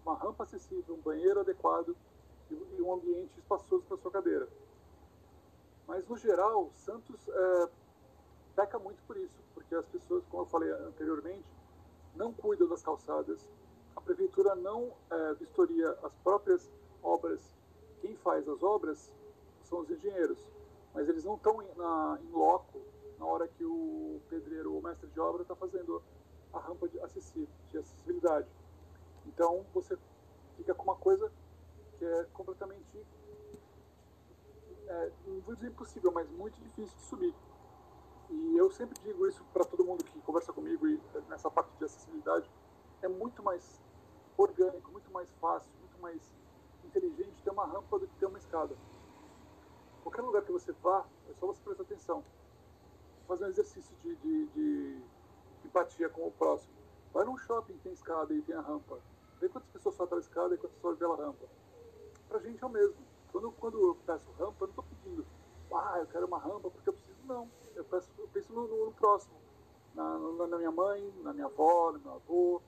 uma 0.05 0.15
rampa 0.15 0.45
acessível, 0.45 0.95
um 0.95 1.01
banheiro 1.01 1.41
adequado 1.41 1.97
e, 2.51 2.55
e 2.55 2.83
um 2.83 2.93
ambiente 2.93 3.39
espaçoso 3.39 3.83
para 3.85 3.97
sua 3.97 4.11
cadeira. 4.11 4.49
Mas, 5.87 6.07
no 6.07 6.17
geral, 6.17 6.71
Santos 6.75 7.29
é, 7.29 7.69
peca 8.55 8.79
muito 8.79 9.03
por 9.05 9.17
isso, 9.17 9.37
porque 9.55 9.75
as 9.75 9.87
pessoas, 9.87 10.25
como 10.27 10.43
eu 10.43 10.47
falei 10.47 10.71
anteriormente, 10.71 11.45
não 12.15 12.33
cuidam 12.33 12.69
das 12.69 12.83
calçadas, 12.83 13.49
a 13.97 14.01
prefeitura 14.01 14.55
não 14.55 14.93
é, 15.11 15.35
vistoria 15.35 15.91
as 16.03 16.15
próprias 16.17 16.71
obras. 17.03 17.41
Quem 18.01 18.17
faz 18.17 18.49
as 18.49 18.63
obras 18.63 19.13
são 19.63 19.81
os 19.81 19.91
engenheiros, 19.91 20.39
mas 20.95 21.09
eles 21.09 21.25
não 21.25 21.37
estão 21.37 21.63
em, 21.63 21.69
loco 22.33 22.81
na 23.19 23.27
hora 23.27 23.47
que 23.49 23.65
o 23.65 24.21
pedreiro 24.29 24.75
ou 24.75 24.83
mestre 24.83 25.09
de 25.09 25.21
obra 25.21 25.43
está 25.43 25.55
fazendo 25.55 26.03
a 26.53 26.59
rampa 26.59 26.89
de, 26.89 26.99
de 26.99 27.79
acessibilidade. 27.79 28.49
Então 29.27 29.65
você 29.73 29.97
fica 30.57 30.75
com 30.75 30.83
uma 30.83 30.97
coisa 30.97 31.31
que 31.99 32.05
é 32.05 32.25
completamente, 32.33 33.07
é, 34.89 35.13
não 35.27 35.41
vou 35.41 35.55
dizer 35.55 35.69
impossível, 35.69 36.11
mas 36.13 36.29
muito 36.31 36.61
difícil 36.61 36.97
de 36.99 37.05
subir. 37.05 37.35
E 38.29 38.57
eu 38.57 38.71
sempre 38.71 38.99
digo 39.03 39.27
isso 39.27 39.45
para 39.53 39.65
todo 39.65 39.85
mundo 39.85 40.03
que 40.05 40.21
conversa 40.23 40.53
comigo 40.53 40.87
e 40.89 41.01
nessa 41.29 41.51
parte 41.51 41.71
de 41.79 41.85
acessibilidade, 41.85 42.51
é 43.03 43.09
muito 43.09 43.43
mais 43.43 43.81
orgânico, 44.37 44.91
muito 44.91 45.11
mais 45.13 45.31
fácil, 45.41 45.71
muito 45.81 46.01
mais 46.01 46.21
inteligente 46.85 47.43
ter 47.43 47.51
uma 47.51 47.67
rampa 47.67 47.99
do 47.99 48.07
que 48.07 48.17
ter 48.17 48.27
uma 48.27 48.39
escada. 48.39 48.75
Qualquer 50.03 50.23
lugar 50.23 50.43
que 50.43 50.53
você 50.53 50.73
vá, 50.73 51.05
é 51.31 51.35
só 51.35 51.47
você 51.47 51.61
prestar 51.63 51.83
atenção 51.83 52.25
fazer 53.27 53.45
um 53.47 53.49
exercício 53.49 53.97
de, 54.03 54.15
de, 54.17 54.47
de 54.47 55.03
empatia 55.65 56.09
com 56.09 56.27
o 56.27 56.33
próximo. 56.33 56.73
Vai 57.13 57.25
num 57.25 57.37
shopping 57.39 57.75
que 57.75 57.81
tem 57.81 57.93
escada 57.93 58.33
e 58.35 58.43
tem 58.43 58.55
a 58.55 58.61
rampa. 58.61 58.99
Vê 59.41 59.49
quantas 59.49 59.71
pessoas 59.71 59.95
sobem 59.95 60.09
pela 60.11 60.21
escada 60.21 60.55
e 60.55 60.59
quantas 60.59 60.77
pessoas 60.77 60.99
pela 60.99 61.17
rampa. 61.17 61.47
Pra 62.29 62.39
gente 62.41 62.63
é 62.63 62.67
o 62.67 62.71
mesmo. 62.71 62.97
Quando, 63.31 63.51
quando 63.53 63.81
eu 63.81 63.97
peço 64.07 64.31
rampa, 64.33 64.65
eu 64.65 64.67
não 64.67 64.71
estou 64.71 64.85
pedindo, 64.85 65.27
ah, 65.73 65.99
eu 65.99 66.07
quero 66.07 66.27
uma 66.27 66.39
rampa 66.39 66.71
porque 66.71 66.89
eu 66.89 66.93
preciso. 66.93 67.19
Não. 67.27 67.49
Eu, 67.75 67.85
peço, 67.85 68.11
eu 68.19 68.29
penso 68.29 68.53
no, 68.53 68.67
no, 68.67 68.87
no 68.87 68.93
próximo. 68.93 69.35
Na, 69.95 70.19
na, 70.19 70.59
minha 70.59 70.71
mãe, 70.71 71.13
na 71.23 71.33
minha 71.33 71.47
avó, 71.47 71.93
no 71.93 71.99
meu 72.01 72.13
avô, 72.15 72.63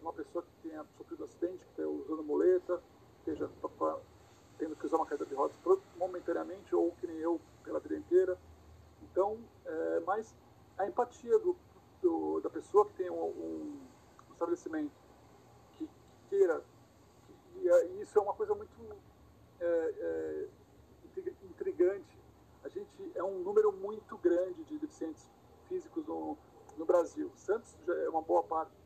uma 0.00 0.12
pessoa 0.12 0.44
que 0.44 0.68
tenha 0.68 0.84
sofrido 0.96 1.24
acidente, 1.24 1.64
que 1.64 1.70
esteja 1.70 1.88
usando 1.88 2.22
muleta, 2.22 2.82
esteja 3.18 3.50
tendo 4.58 4.76
que 4.76 4.86
usar 4.86 4.96
uma 4.96 5.06
cadeira 5.06 5.26
de 5.26 5.34
rodas 5.34 5.56
momentaneamente, 5.96 6.74
ou 6.74 6.92
que 6.92 7.06
nem 7.06 7.16
eu, 7.18 7.40
pela 7.64 7.78
vida 7.80 7.96
inteira 7.96 8.38
então, 9.18 9.38
é, 9.64 10.00
mas 10.06 10.34
a 10.76 10.86
empatia 10.86 11.38
do, 11.38 11.56
do, 12.00 12.40
da 12.40 12.50
pessoa 12.50 12.86
que 12.86 12.94
tem 12.94 13.10
um, 13.10 13.24
um 13.24 13.80
estabelecimento 14.32 14.92
que 15.76 15.88
queira, 16.28 16.62
que, 17.26 17.68
e 17.68 18.02
isso 18.02 18.18
é 18.18 18.22
uma 18.22 18.34
coisa 18.34 18.54
muito 18.54 18.70
é, 19.60 19.66
é, 19.66 20.48
intrigante. 21.50 22.16
A 22.62 22.68
gente 22.68 23.12
é 23.14 23.24
um 23.24 23.40
número 23.40 23.72
muito 23.72 24.16
grande 24.18 24.62
de 24.64 24.78
deficientes 24.78 25.28
físicos 25.68 26.06
no, 26.06 26.36
no 26.76 26.84
Brasil. 26.84 27.30
Santos 27.34 27.76
já 27.86 27.94
é 27.94 28.08
uma 28.08 28.22
boa 28.22 28.42
parte. 28.42 28.77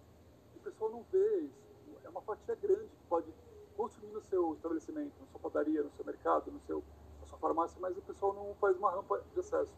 Pessoal 0.62 0.90
não 0.90 1.02
vê 1.10 1.40
isso. 1.40 1.62
É 2.04 2.08
uma 2.08 2.22
fatia 2.22 2.54
grande 2.54 2.88
que 2.88 3.04
pode 3.08 3.32
consumir 3.76 4.12
no 4.12 4.20
seu 4.22 4.54
estabelecimento, 4.54 5.12
na 5.20 5.26
sua 5.26 5.40
padaria, 5.40 5.82
no 5.82 5.90
seu 5.92 6.04
mercado, 6.04 6.50
no 6.50 6.60
seu, 6.60 6.82
na 7.20 7.26
sua 7.26 7.38
farmácia, 7.38 7.78
mas 7.80 7.96
o 7.96 8.02
pessoal 8.02 8.32
não 8.32 8.54
faz 8.56 8.76
uma 8.76 8.90
rampa 8.90 9.22
de 9.32 9.40
acesso. 9.40 9.72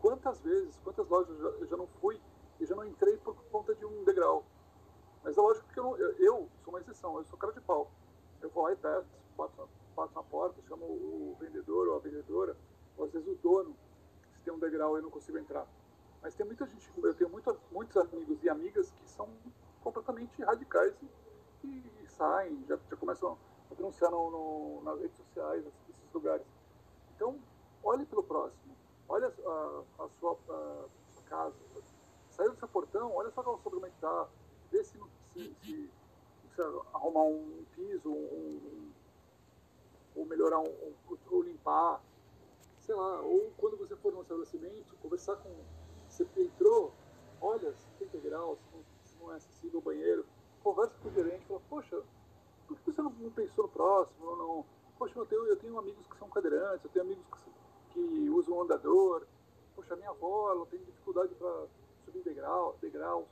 Quantas 0.00 0.40
vezes, 0.40 0.78
quantas 0.84 1.08
lojas 1.08 1.30
eu 1.38 1.50
já, 1.52 1.58
eu 1.58 1.66
já 1.66 1.76
não 1.76 1.86
fui 2.00 2.20
e 2.60 2.66
já 2.66 2.74
não 2.74 2.84
entrei 2.84 3.16
por 3.18 3.34
conta 3.50 3.74
de 3.74 3.84
um 3.84 4.04
degrau? 4.04 4.44
Mas 5.22 5.36
é 5.36 5.40
lógico 5.40 5.66
que 5.72 5.78
eu, 5.78 5.84
não, 5.84 5.96
eu, 5.96 6.12
eu, 6.18 6.48
sou 6.62 6.72
uma 6.72 6.80
exceção, 6.80 7.16
eu 7.18 7.24
sou 7.24 7.38
cara 7.38 7.52
de 7.52 7.60
pau. 7.60 7.90
Eu 8.42 8.50
vou 8.50 8.64
lá 8.64 8.72
e 8.72 8.76
peço, 8.76 9.08
passo, 9.36 9.68
passo 9.96 10.14
na 10.14 10.22
porta, 10.22 10.60
chamo 10.68 10.84
o 10.84 11.36
vendedor 11.40 11.88
ou 11.88 11.96
a 11.96 11.98
vendedora, 11.98 12.56
ou 12.96 13.04
às 13.06 13.12
vezes 13.12 13.26
o 13.26 13.34
dono, 13.36 13.74
se 14.34 14.42
tem 14.42 14.52
um 14.52 14.58
degrau 14.58 14.96
eu 14.96 15.02
não 15.02 15.10
consigo 15.10 15.38
entrar. 15.38 15.66
Mas 16.22 16.34
tem 16.34 16.44
muita 16.46 16.66
gente, 16.66 16.90
eu 17.02 17.14
tenho 17.14 17.30
muito, 17.30 17.56
muitos 17.72 17.96
amigos 17.96 18.42
e 18.42 18.48
amigas 18.48 18.90
que 18.90 19.08
são 19.08 19.28
completamente 19.84 20.42
radicais 20.42 20.94
e, 21.62 21.84
saem, 22.08 22.64
já, 22.66 22.78
já 22.88 22.96
começam 22.96 23.36
a 23.70 23.74
denunciar 23.74 24.10
no, 24.10 24.30
no, 24.30 24.82
nas 24.82 25.00
redes 25.00 25.16
sociais, 25.16 25.64
nesses 25.64 26.12
lugares. 26.12 26.46
Então, 27.14 27.38
olhe 27.82 28.06
pelo 28.06 28.22
próximo. 28.22 28.74
Olha 29.08 29.26
a, 29.26 29.82
a 30.02 30.08
sua, 30.18 30.32
a 30.32 30.88
sua 31.12 31.22
casa, 31.26 31.54
saiu 32.30 32.52
do 32.52 32.58
seu 32.58 32.68
portão, 32.68 33.14
olha 33.14 33.30
só 33.30 33.42
sobre 33.42 33.74
como 33.74 33.86
é 33.86 33.90
que 33.90 34.00
tá, 34.00 34.28
vê 34.70 34.82
se, 34.82 34.98
se, 35.32 35.54
se, 35.60 35.90
se 36.54 36.62
arrumar 36.94 37.24
um 37.24 37.64
piso, 37.74 38.10
um, 38.10 38.90
ou 40.16 40.24
melhorar, 40.24 40.60
um, 40.60 40.94
ou 41.30 41.42
limpar, 41.42 42.00
sei 42.80 42.94
lá, 42.94 43.20
ou 43.20 43.52
quando 43.58 43.76
você 43.76 43.94
for 43.96 44.12
no 44.12 44.22
estabelecimento, 44.22 44.96
conversar 45.02 45.36
com, 45.36 45.50
você 46.08 46.26
entrou, 46.36 46.92
olha, 47.40 47.72
se 47.74 47.86
tem 47.98 48.08
integral, 48.08 48.58
se 49.04 49.16
não, 49.18 49.23
se 49.40 49.46
não 49.48 49.50
é 49.50 49.52
acessível 49.52 49.78
o 49.80 49.82
banheiro, 49.82 50.26
conversa 50.62 50.94
com 51.02 51.08
o 51.08 51.12
gerente, 51.12 51.44
fala, 51.46 51.60
poxa, 51.68 52.02
por 52.66 52.78
que 52.78 52.92
você 52.92 53.02
não, 53.02 53.10
não 53.10 53.30
pensou 53.30 53.64
no 53.64 53.70
próximo, 53.70 54.26
ou 54.26 54.36
não, 54.36 54.64
poxa, 54.98 55.18
eu 55.18 55.26
tenho, 55.26 55.46
eu 55.46 55.56
tenho 55.56 55.78
amigos 55.78 56.06
que 56.06 56.18
são 56.18 56.28
cadeirantes, 56.28 56.84
eu 56.84 56.90
tenho 56.90 57.04
amigos 57.04 57.24
que 57.28 57.54
que 57.94 58.28
usa 58.28 58.50
um 58.50 58.62
andador. 58.62 59.24
Poxa, 59.74 59.96
minha 59.96 60.10
avó, 60.10 60.50
ela 60.50 60.66
tem 60.66 60.80
dificuldade 60.80 61.32
para 61.36 61.66
subir 62.04 62.22
degrau, 62.22 62.76
degraus. 62.80 63.26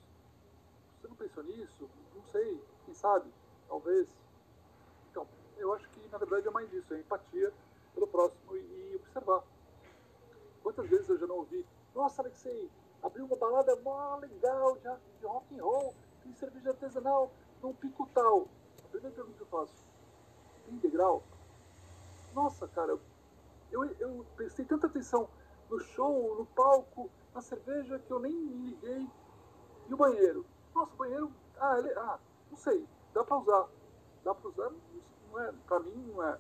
Você 1.01 1.09
não 1.09 1.17
pensou 1.17 1.43
nisso? 1.43 1.91
Não 2.15 2.23
sei, 2.31 2.61
quem 2.87 2.95
sabe? 2.95 3.29
Talvez. 3.69 4.09
Então, 5.11 5.27
eu 5.59 5.73
acho 5.75 5.89
que 5.91 6.01
na 6.11 6.19
verdade 6.19 6.47
é 6.47 6.51
mais 6.51 6.73
isso, 6.73 6.95
é 6.95 6.99
empatia 6.99 7.53
pelo 7.95 8.07
próximo 8.07 8.57
e, 8.57 8.61
e 8.61 8.97
observar. 8.97 9.43
Quantas 10.63 10.89
vezes 10.89 11.09
eu 11.09 11.19
já 11.19 11.27
não 11.27 11.39
ouvi, 11.39 11.67
nossa, 11.95 12.23
Alexei, 12.23 12.71
abriu 13.03 13.25
uma 13.27 13.37
balada 13.37 13.77
mó 13.77 14.17
legal 14.17 14.75
de, 14.77 15.19
de 15.19 15.27
rock 15.27 15.59
and 15.59 15.63
roll, 15.63 15.95
tem 16.23 16.35
cerveja 16.35 16.71
artesanal, 16.71 17.31
num 17.63 17.75
pico 17.75 18.09
tal. 18.15 18.49
A 18.85 18.89
primeira 18.89 19.15
pergunta 19.15 19.37
que 19.37 19.43
eu 19.43 19.47
faço, 19.47 19.85
tem 20.67 20.77
degrau? 20.79 21.23
Nossa, 22.35 22.67
cara, 22.69 22.99
eu, 23.71 23.85
eu 23.85 24.27
prestei 24.37 24.65
tanta 24.65 24.87
atenção 24.87 25.29
no 25.69 25.79
show, 25.81 26.37
no 26.37 26.47
palco, 26.47 27.11
na 27.35 27.41
cerveja, 27.41 27.99
que 27.99 28.11
eu 28.11 28.21
nem 28.21 28.33
me 28.33 28.71
liguei. 28.71 29.07
E 29.89 29.95
o 29.95 29.97
banheiro? 29.97 30.47
Nossa, 30.75 30.93
o 30.93 30.97
banheiro. 30.97 31.33
Ah, 31.59 31.79
ele, 31.79 31.93
ah 31.95 32.19
não 32.51 32.59
sei, 32.59 32.87
dá 33.15 33.25
pra 33.25 33.39
usar. 33.39 33.69
Dá 34.23 34.35
pra 34.35 34.49
usar, 34.49 34.71
não 35.31 35.41
é, 35.41 35.53
pra 35.67 35.81
mim 35.81 36.13
não 36.13 36.23
é. 36.23 36.39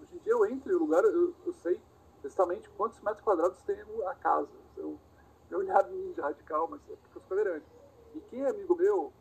Hoje 0.00 0.16
em 0.16 0.18
dia 0.18 0.32
eu 0.32 0.46
entro 0.46 0.72
em 0.72 0.76
lugar, 0.76 1.04
eu, 1.04 1.34
eu 1.44 1.52
sei 1.54 1.80
exatamente 2.24 2.68
quantos 2.70 2.98
metros 3.00 3.22
quadrados 3.22 3.60
tem 3.62 3.78
a 4.06 4.14
casa. 4.14 4.48
Eu, 4.76 4.98
meu 5.54 5.60
olhar 5.60 5.86
ninja 5.88 6.22
radical, 6.22 6.68
mas 6.68 6.80
é 6.90 6.96
porque 6.96 7.18
eu 7.18 7.22
sou 7.22 7.22
cadeirante. 7.28 7.66
E 8.14 8.20
quem 8.20 8.42
é 8.42 8.50
amigo 8.50 8.74
meu 8.74 9.12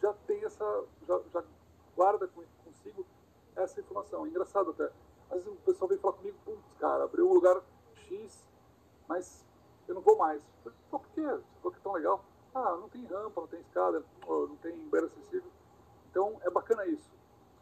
já 0.00 0.12
tem 0.26 0.44
essa, 0.44 0.84
já, 1.06 1.20
já 1.32 1.44
guarda 1.96 2.28
consigo 2.64 3.06
essa 3.56 3.80
informação. 3.80 4.26
Engraçado 4.26 4.70
até. 4.70 4.90
Às 5.30 5.44
vezes 5.44 5.48
o 5.48 5.62
pessoal 5.62 5.88
vem 5.88 5.98
falar 5.98 6.14
comigo, 6.14 6.36
putz, 6.44 6.62
cara, 6.78 7.04
abriu 7.04 7.28
um 7.28 7.34
lugar 7.34 7.62
X, 7.94 8.46
mas 9.08 9.44
eu 9.88 9.94
não 9.94 10.02
vou 10.02 10.16
mais. 10.16 10.42
Pô, 10.90 10.98
por 10.98 11.08
quê? 11.08 11.22
Que 11.62 11.68
é 11.68 11.80
tão 11.82 11.92
legal. 11.92 12.24
Ah, 12.54 12.76
não 12.76 12.88
tem 12.88 13.04
rampa, 13.06 13.40
não 13.40 13.48
tem 13.48 13.60
escada, 13.60 14.04
não 14.26 14.56
tem 14.56 14.76
banheiro 14.88 15.06
acessível. 15.06 15.50
Então 16.10 16.40
é 16.42 16.50
bacana 16.50 16.84
isso. 16.86 17.10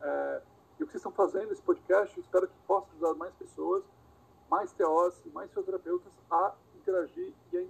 É, 0.00 0.42
e 0.78 0.82
o 0.82 0.86
que 0.86 0.92
vocês 0.92 1.04
estão 1.04 1.12
fazendo, 1.12 1.52
esse 1.52 1.62
podcast, 1.62 2.18
espero 2.18 2.48
que 2.48 2.54
possa 2.66 2.90
ajudar 2.92 3.14
mais 3.14 3.34
pessoas, 3.34 3.84
mais 4.48 4.72
TOs 4.72 5.20
mais 5.26 5.50
fisioterapeutas 5.50 6.12
a 6.30 6.54
interagir 6.76 7.34
e, 7.52 7.58
a, 7.58 7.64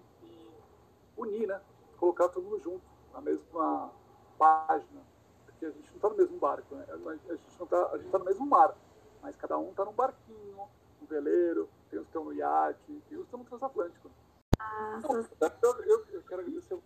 unir, 1.18 1.46
né? 1.46 1.60
Colocar 1.98 2.28
todo 2.28 2.44
mundo 2.44 2.60
junto, 2.60 2.82
na 3.12 3.20
mesma 3.20 3.92
página. 4.38 5.02
Porque 5.44 5.66
a 5.66 5.70
gente 5.70 5.90
não 5.90 5.96
está 5.96 6.08
no 6.08 6.16
mesmo 6.16 6.38
barco, 6.38 6.74
né? 6.74 6.86
A 6.88 7.12
gente 7.14 7.48
está 7.48 7.66
tá 7.66 8.18
no 8.18 8.24
mesmo 8.24 8.46
mar 8.46 8.74
mas 9.22 9.36
cada 9.36 9.58
um 9.58 9.70
está 9.70 9.84
num 9.84 9.92
barquinho, 9.92 10.68
um 11.02 11.06
veleiro, 11.06 11.68
tem 11.90 11.98
uns 11.98 12.04
que 12.04 12.08
estão 12.08 12.24
no 12.24 12.32
iate, 12.32 13.02
e 13.10 13.16
uns 13.16 13.24
estão 13.24 13.40
no 13.40 13.44
transatlântico. 13.44 14.10
Ah, 14.58 15.00
eu, 15.04 15.82
eu, 15.84 16.06
eu, 16.10 16.22
quero 16.22 16.42
agradecer 16.42 16.78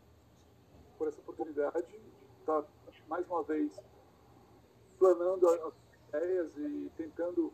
por 0.99 1.09
essa 1.09 1.21
oportunidade 1.21 1.87
de 1.87 2.01
estar, 2.41 2.65
mais 3.09 3.27
uma 3.27 3.43
vez, 3.43 3.73
planando 4.99 5.49
as 5.49 5.75
ideias 6.09 6.57
e 6.57 6.93
tentando 6.97 7.53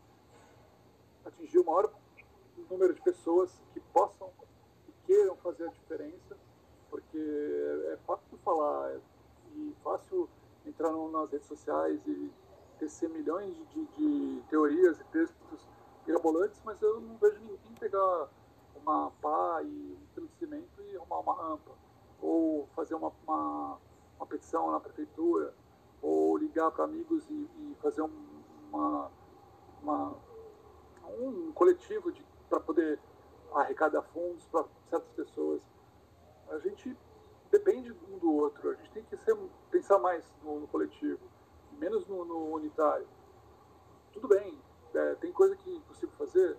atingir 1.25 1.59
o 1.59 1.65
maior 1.65 1.93
número 2.69 2.93
de 2.93 3.01
pessoas 3.01 3.61
que 3.73 3.79
possam 3.79 4.31
e 4.87 4.91
queiram 5.05 5.35
fazer 5.37 5.67
a 5.67 5.71
diferença, 5.71 6.37
porque 6.89 7.17
é 7.17 7.97
fácil 8.05 8.37
falar 8.43 8.91
é, 8.91 8.99
e 9.55 9.75
fácil 9.83 10.29
entrar 10.65 10.91
nas 10.91 11.31
redes 11.31 11.47
sociais 11.47 12.05
e 12.07 12.31
tecer 12.77 13.09
milhões 13.09 13.55
de, 13.73 13.85
de, 13.85 14.41
teorias 14.49 14.99
e 14.99 15.03
textos 15.05 15.67
mirabolantes, 16.05 16.61
mas 16.63 16.81
eu 16.81 16.99
não 17.01 17.17
vejo 17.17 17.39
ninguém 17.41 17.73
pegar 17.79 18.27
uma 18.75 19.11
pá 19.21 19.61
e 19.63 19.97
um 20.01 20.13
trilho 20.13 20.29
de 20.29 20.35
cimento 20.37 20.81
e 20.81 20.95
arrumar 20.95 21.19
uma 21.19 21.33
rampa. 21.33 21.71
Ou 22.21 22.67
fazer 22.75 22.95
uma, 22.95 23.11
uma 23.25 23.77
uma 24.19 24.27
petição 24.27 24.69
na 24.71 24.79
prefeitura, 24.79 25.53
ou 26.01 26.37
ligar 26.37 26.69
para 26.71 26.83
amigos 26.83 27.23
e, 27.29 27.33
e 27.33 27.77
fazer 27.81 28.01
um, 28.01 28.11
uma, 28.71 29.09
uma, 29.81 30.15
um 31.17 31.51
coletivo 31.53 32.11
para 32.49 32.59
poder 32.59 32.99
arrecadar 33.55 34.01
fundos 34.13 34.45
para 34.47 34.65
certas 34.89 35.11
pessoas. 35.13 35.61
A 36.49 36.57
gente 36.59 36.95
depende 37.51 37.91
um 37.91 38.17
do 38.17 38.33
outro, 38.33 38.69
a 38.69 38.73
gente 38.75 38.91
tem 38.91 39.03
que 39.03 39.17
ser, 39.17 39.35
pensar 39.71 39.97
mais 39.99 40.23
no, 40.43 40.59
no 40.59 40.67
coletivo, 40.67 41.19
menos 41.77 42.05
no, 42.07 42.25
no, 42.25 42.53
unitário. 42.53 43.07
Tudo 44.11 44.27
bem, 44.27 44.59
é, 44.93 45.15
tem 45.15 45.31
coisa 45.31 45.55
que 45.55 45.69
é 45.69 45.75
impossível 45.75 46.15
fazer. 46.17 46.57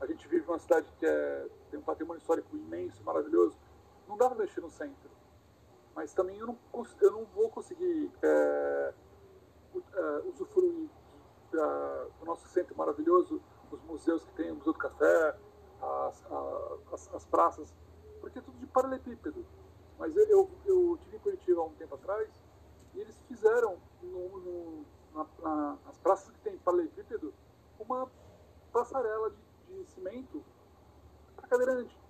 A 0.00 0.06
gente 0.06 0.26
vive 0.26 0.46
numa 0.46 0.58
cidade 0.58 0.86
que 0.98 1.06
é, 1.06 1.48
tem 1.70 1.78
um 1.78 1.82
patrimônio 1.82 2.18
histórico 2.18 2.56
imenso, 2.56 3.02
maravilhoso. 3.04 3.56
Não 4.08 4.16
dá 4.16 4.28
para 4.28 4.38
mexer 4.38 4.60
no 4.60 4.70
centro. 4.70 5.10
Mas 5.94 6.12
também 6.12 6.38
eu 6.38 6.46
não, 6.46 6.58
eu 7.00 7.10
não 7.12 7.24
vou 7.26 7.50
conseguir 7.50 8.10
é, 8.22 8.94
uh, 9.74 10.28
usufruir 10.28 10.88
da, 11.52 12.06
do 12.18 12.24
nosso 12.24 12.48
centro 12.48 12.76
maravilhoso, 12.76 13.40
os 13.70 13.82
museus 13.82 14.24
que 14.24 14.32
tem, 14.32 14.50
o 14.50 14.56
Museu 14.56 14.72
do 14.72 14.78
Café, 14.78 15.36
as, 15.80 16.24
as, 16.92 17.14
as 17.14 17.26
praças, 17.26 17.74
porque 18.22 18.38
é 18.38 18.42
tudo 18.42 18.58
de 18.58 18.66
paralelepípedo. 18.66 19.44
Mas 19.98 20.16
eu, 20.16 20.24
eu, 20.28 20.50
eu 20.64 20.98
tive 21.02 21.16
em 21.16 21.20
Curitiba 21.20 21.60
há 21.60 21.64
um 21.64 21.74
tempo 21.74 21.94
atrás 21.94 22.30
e 22.94 23.00
eles 23.00 23.20
fizeram 23.28 23.76
no, 24.02 24.40
no, 24.40 24.84
na, 25.12 25.26
na, 25.42 25.78
nas 25.84 25.98
praças 25.98 26.30
que 26.30 26.40
tem 26.40 26.56
paralelepípedo 26.58 27.34
uma 27.78 28.10
passarela 28.72 29.30
de, 29.30 29.82
de 29.82 29.90
cimento 29.90 30.42
para 31.36 31.48
cadeirante. 31.48 32.00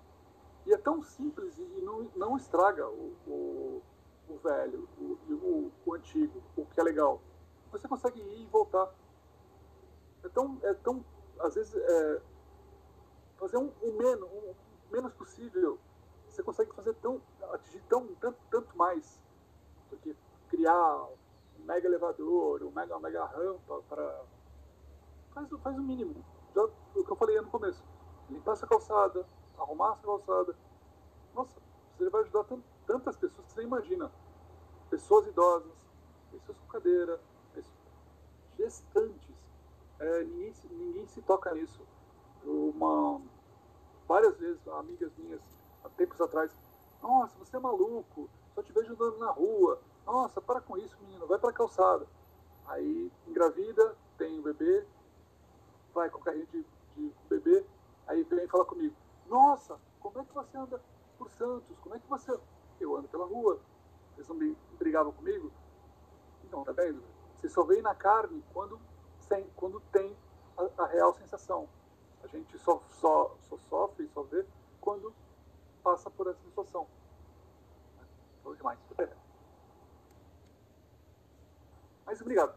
E 0.65 0.73
é 0.73 0.77
tão 0.77 1.03
simples 1.03 1.57
e 1.57 1.81
não, 1.81 2.09
não 2.15 2.37
estraga 2.37 2.87
o, 2.87 3.13
o, 3.27 3.81
o 4.29 4.37
velho, 4.37 4.87
o, 4.97 5.33
o, 5.33 5.71
o 5.85 5.93
antigo, 5.93 6.41
o 6.55 6.65
que 6.65 6.79
é 6.79 6.83
legal 6.83 7.19
você 7.73 7.87
consegue 7.87 8.21
ir 8.21 8.43
e 8.43 8.45
voltar. 8.45 8.93
É 10.23 10.29
tão, 10.29 10.59
é 10.61 10.73
tão 10.75 11.03
às 11.39 11.55
vezes, 11.55 11.75
é, 11.75 12.21
fazer 13.37 13.57
um, 13.57 13.71
um 13.81 13.97
menos, 13.97 14.29
um 14.31 14.53
menos 14.91 15.13
possível, 15.13 15.79
você 16.33 16.43
consegue 16.43 16.73
fazer 16.73 16.93
tão, 16.95 17.21
atingir 17.51 17.81
tão, 17.87 18.07
tanto, 18.15 18.37
tanto 18.49 18.77
mais 18.77 19.21
do 19.89 19.97
que 19.97 20.15
criar 20.49 21.03
um 21.59 21.63
mega 21.65 21.87
elevador, 21.87 22.63
um 22.63 22.71
mega, 22.71 22.95
uma 22.95 23.01
mega 23.01 23.23
rampa 23.25 23.81
para. 23.87 24.25
Faz, 25.33 25.47
faz 25.61 25.77
o 25.77 25.81
mínimo. 25.81 26.15
Já, 26.55 26.63
o 26.63 27.03
que 27.03 27.11
eu 27.11 27.15
falei 27.15 27.39
no 27.39 27.49
começo. 27.49 27.83
Limpar 28.29 28.53
essa 28.53 28.65
calçada, 28.65 29.25
arrumar 29.57 29.93
essa 29.93 30.03
calçada. 30.03 30.55
Nossa, 31.35 31.61
você 31.97 32.09
vai 32.09 32.21
ajudar 32.21 32.45
tantas 32.85 33.15
pessoas 33.17 33.45
que 33.45 33.53
você 33.53 33.59
nem 33.59 33.67
imagina. 33.67 34.11
Pessoas 34.89 35.27
idosas, 35.27 35.73
pessoas 36.31 36.57
com 36.57 36.67
cadeira, 36.67 37.19
gestantes. 38.57 39.35
É, 39.99 40.23
ninguém, 40.23 40.53
ninguém 40.71 41.07
se 41.07 41.21
toca 41.21 41.53
nisso. 41.53 41.81
Uma, 42.43 43.21
várias 44.07 44.37
vezes, 44.37 44.67
amigas 44.67 45.11
minhas, 45.17 45.41
há 45.83 45.89
tempos 45.89 46.19
atrás, 46.21 46.51
nossa, 47.01 47.37
você 47.37 47.57
é 47.57 47.59
maluco, 47.59 48.29
só 48.55 48.61
te 48.61 48.71
vejo 48.71 48.93
andando 48.93 49.17
na 49.17 49.31
rua. 49.31 49.81
Nossa, 50.05 50.41
para 50.41 50.61
com 50.61 50.77
isso, 50.77 50.97
menino, 51.01 51.27
vai 51.27 51.37
para 51.39 51.49
a 51.49 51.53
calçada. 51.53 52.05
Aí 52.67 53.11
engravida, 53.27 53.95
tem 54.17 54.37
o 54.37 54.39
um 54.39 54.43
bebê, 54.43 54.85
vai 55.93 56.09
com 56.09 56.19
o 56.19 56.23
carrinho 56.23 56.47
de, 56.47 56.65
de 56.95 57.13
bebê, 57.29 57.65
aí 58.07 58.23
vem 58.23 58.47
falar 58.47 58.65
comigo. 58.65 58.95
Nossa, 59.27 59.79
como 59.99 60.19
é 60.19 60.25
que 60.25 60.33
você 60.33 60.57
anda 60.57 60.81
por 61.17 61.29
Santos? 61.31 61.77
Como 61.79 61.95
é 61.95 61.99
que 61.99 62.07
você. 62.07 62.37
Eu 62.79 62.95
ando 62.95 63.07
pela 63.07 63.25
rua. 63.25 63.59
Eles 64.15 64.27
não 64.27 64.37
brigavam 64.77 65.11
comigo? 65.11 65.51
Então, 66.43 66.63
tá 66.63 66.71
vendo? 66.71 67.01
Você 67.37 67.49
só 67.49 67.63
vê 67.63 67.81
na 67.81 67.95
carne 67.95 68.43
quando, 68.53 68.79
sem, 69.19 69.45
quando 69.55 69.79
tem 69.91 70.15
a, 70.57 70.83
a, 70.83 70.85
real 70.85 71.13
sensação. 71.13 71.67
A 72.23 72.27
gente 72.27 72.57
só, 72.59 72.81
só, 72.89 73.35
só 73.41 73.57
sofre, 73.57 74.07
só 74.13 74.23
vê 74.23 74.45
passa 75.83 76.09
por 76.09 76.27
essa 76.27 76.39
situação. 76.43 76.87
Falou 78.41 78.55
demais. 78.55 78.79
Mas 82.05 82.21
obrigado. 82.21 82.53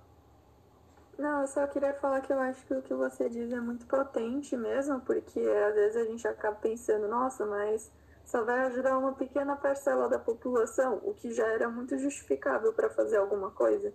Não, 1.18 1.40
eu 1.40 1.46
só 1.46 1.66
queria 1.66 1.94
falar 1.94 2.20
que 2.20 2.32
eu 2.32 2.38
acho 2.38 2.64
que 2.66 2.74
o 2.74 2.82
que 2.82 2.92
você 2.92 3.28
diz 3.28 3.50
é 3.50 3.60
muito 3.60 3.86
potente 3.86 4.54
mesmo, 4.56 5.00
porque 5.00 5.40
às 5.40 5.74
vezes 5.74 5.96
a 5.96 6.04
gente 6.04 6.28
acaba 6.28 6.56
pensando, 6.56 7.08
nossa, 7.08 7.46
mas 7.46 7.90
só 8.24 8.44
vai 8.44 8.66
ajudar 8.66 8.98
uma 8.98 9.14
pequena 9.14 9.56
parcela 9.56 10.08
da 10.08 10.18
população, 10.18 11.00
o 11.04 11.14
que 11.14 11.32
já 11.32 11.46
era 11.46 11.70
muito 11.70 11.96
justificável 11.96 12.72
para 12.74 12.90
fazer 12.90 13.16
alguma 13.16 13.50
coisa. 13.50 13.94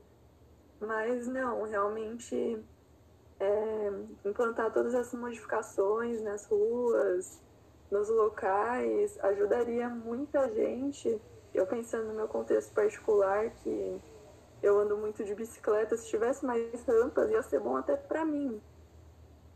Mas 0.80 1.28
não, 1.28 1.62
realmente 1.64 2.66
é, 3.40 3.92
implantar 4.26 4.74
todas 4.74 4.96
essas 4.96 5.20
modificações 5.20 6.24
nas 6.24 6.46
ruas, 6.46 7.40
nos 7.92 8.10
locais, 8.10 9.20
ajudaria 9.22 9.90
muita 9.90 10.50
gente. 10.50 11.22
Eu 11.54 11.68
pensando 11.68 12.08
no 12.08 12.14
meu 12.14 12.28
contexto 12.28 12.74
particular, 12.74 13.50
que 13.50 14.02
eu 14.64 14.80
ando 14.80 14.98
muito 14.98 15.24
de 15.24 15.36
bicicleta, 15.36 15.98
se 15.98 16.08
tivesse 16.08 16.46
mais 16.46 16.84
rampas 16.86 17.30
ia 17.30 17.44
ser 17.44 17.60
bom 17.60 17.76
até 17.76 17.98
para 17.98 18.24
mim. 18.24 18.62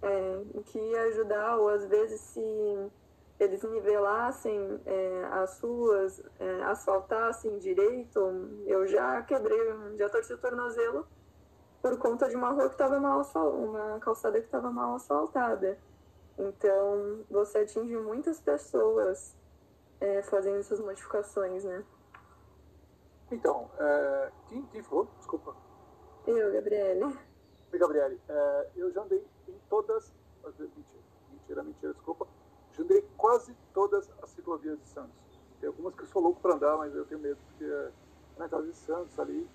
É, 0.01 0.41
que 0.65 0.77
ia 0.77 1.03
ajudar, 1.03 1.57
ou 1.57 1.69
às 1.69 1.85
vezes 1.85 2.19
se 2.19 2.91
eles 3.39 3.63
nivelassem 3.63 4.79
é, 4.85 5.27
as 5.31 5.59
ruas, 5.59 6.21
é, 6.39 6.63
asfaltassem 6.63 7.57
direito, 7.57 8.19
eu 8.65 8.85
já 8.85 9.21
quebrei, 9.23 9.57
já 9.97 10.09
torci 10.09 10.33
o 10.33 10.37
tornozelo 10.37 11.07
por 11.81 11.97
conta 11.97 12.27
de 12.27 12.35
uma 12.35 12.49
rua 12.49 12.67
que 12.67 12.75
estava 12.75 12.99
mal 12.99 13.21
uma 13.35 13.99
calçada 13.99 14.39
que 14.39 14.45
estava 14.45 14.71
mal 14.71 14.95
asfaltada. 14.95 15.77
Então, 16.37 17.23
você 17.29 17.59
atinge 17.59 17.95
muitas 17.97 18.39
pessoas 18.39 19.35
é, 20.01 20.21
fazendo 20.23 20.57
essas 20.57 20.79
modificações, 20.79 21.63
né? 21.63 21.83
Então, 23.31 23.69
é, 23.79 24.31
quem, 24.47 24.65
quem 24.67 24.83
falou? 24.83 25.07
Desculpa. 25.17 25.55
Eu, 26.27 26.53
Gabriele. 26.53 27.05
Oi, 27.71 27.79
Gabriele. 27.79 28.21
É, 28.27 28.69
eu 28.75 28.91
já 28.91 29.01
andei 29.01 29.25
em 29.47 29.59
todas. 29.69 30.13
Mentira, 30.43 30.99
mentira, 31.31 31.63
mentira, 31.63 31.93
desculpa. 31.93 32.27
Já 32.73 32.83
andei 32.83 33.01
quase 33.17 33.55
todas 33.73 34.11
as 34.21 34.29
ciclovias 34.31 34.77
de 34.79 34.89
Santos. 34.89 35.15
Tem 35.59 35.67
algumas 35.67 35.95
que 35.95 36.03
eu 36.03 36.07
sou 36.07 36.21
louco 36.21 36.41
para 36.41 36.55
andar, 36.55 36.77
mas 36.77 36.93
eu 36.93 37.05
tenho 37.05 37.21
medo, 37.21 37.39
porque 37.47 37.63
é 37.63 37.91
na 38.37 38.49
casa 38.49 38.67
de 38.67 38.77
Santos 38.77 39.17
ali 39.17 39.47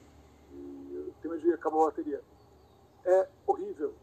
e 0.52 1.12
tem 1.20 1.30
medo 1.30 1.42
de 1.42 1.52
acabar 1.52 1.82
a 1.82 1.86
bateria. 1.86 2.22
É 3.04 3.28
horrível 3.46 3.94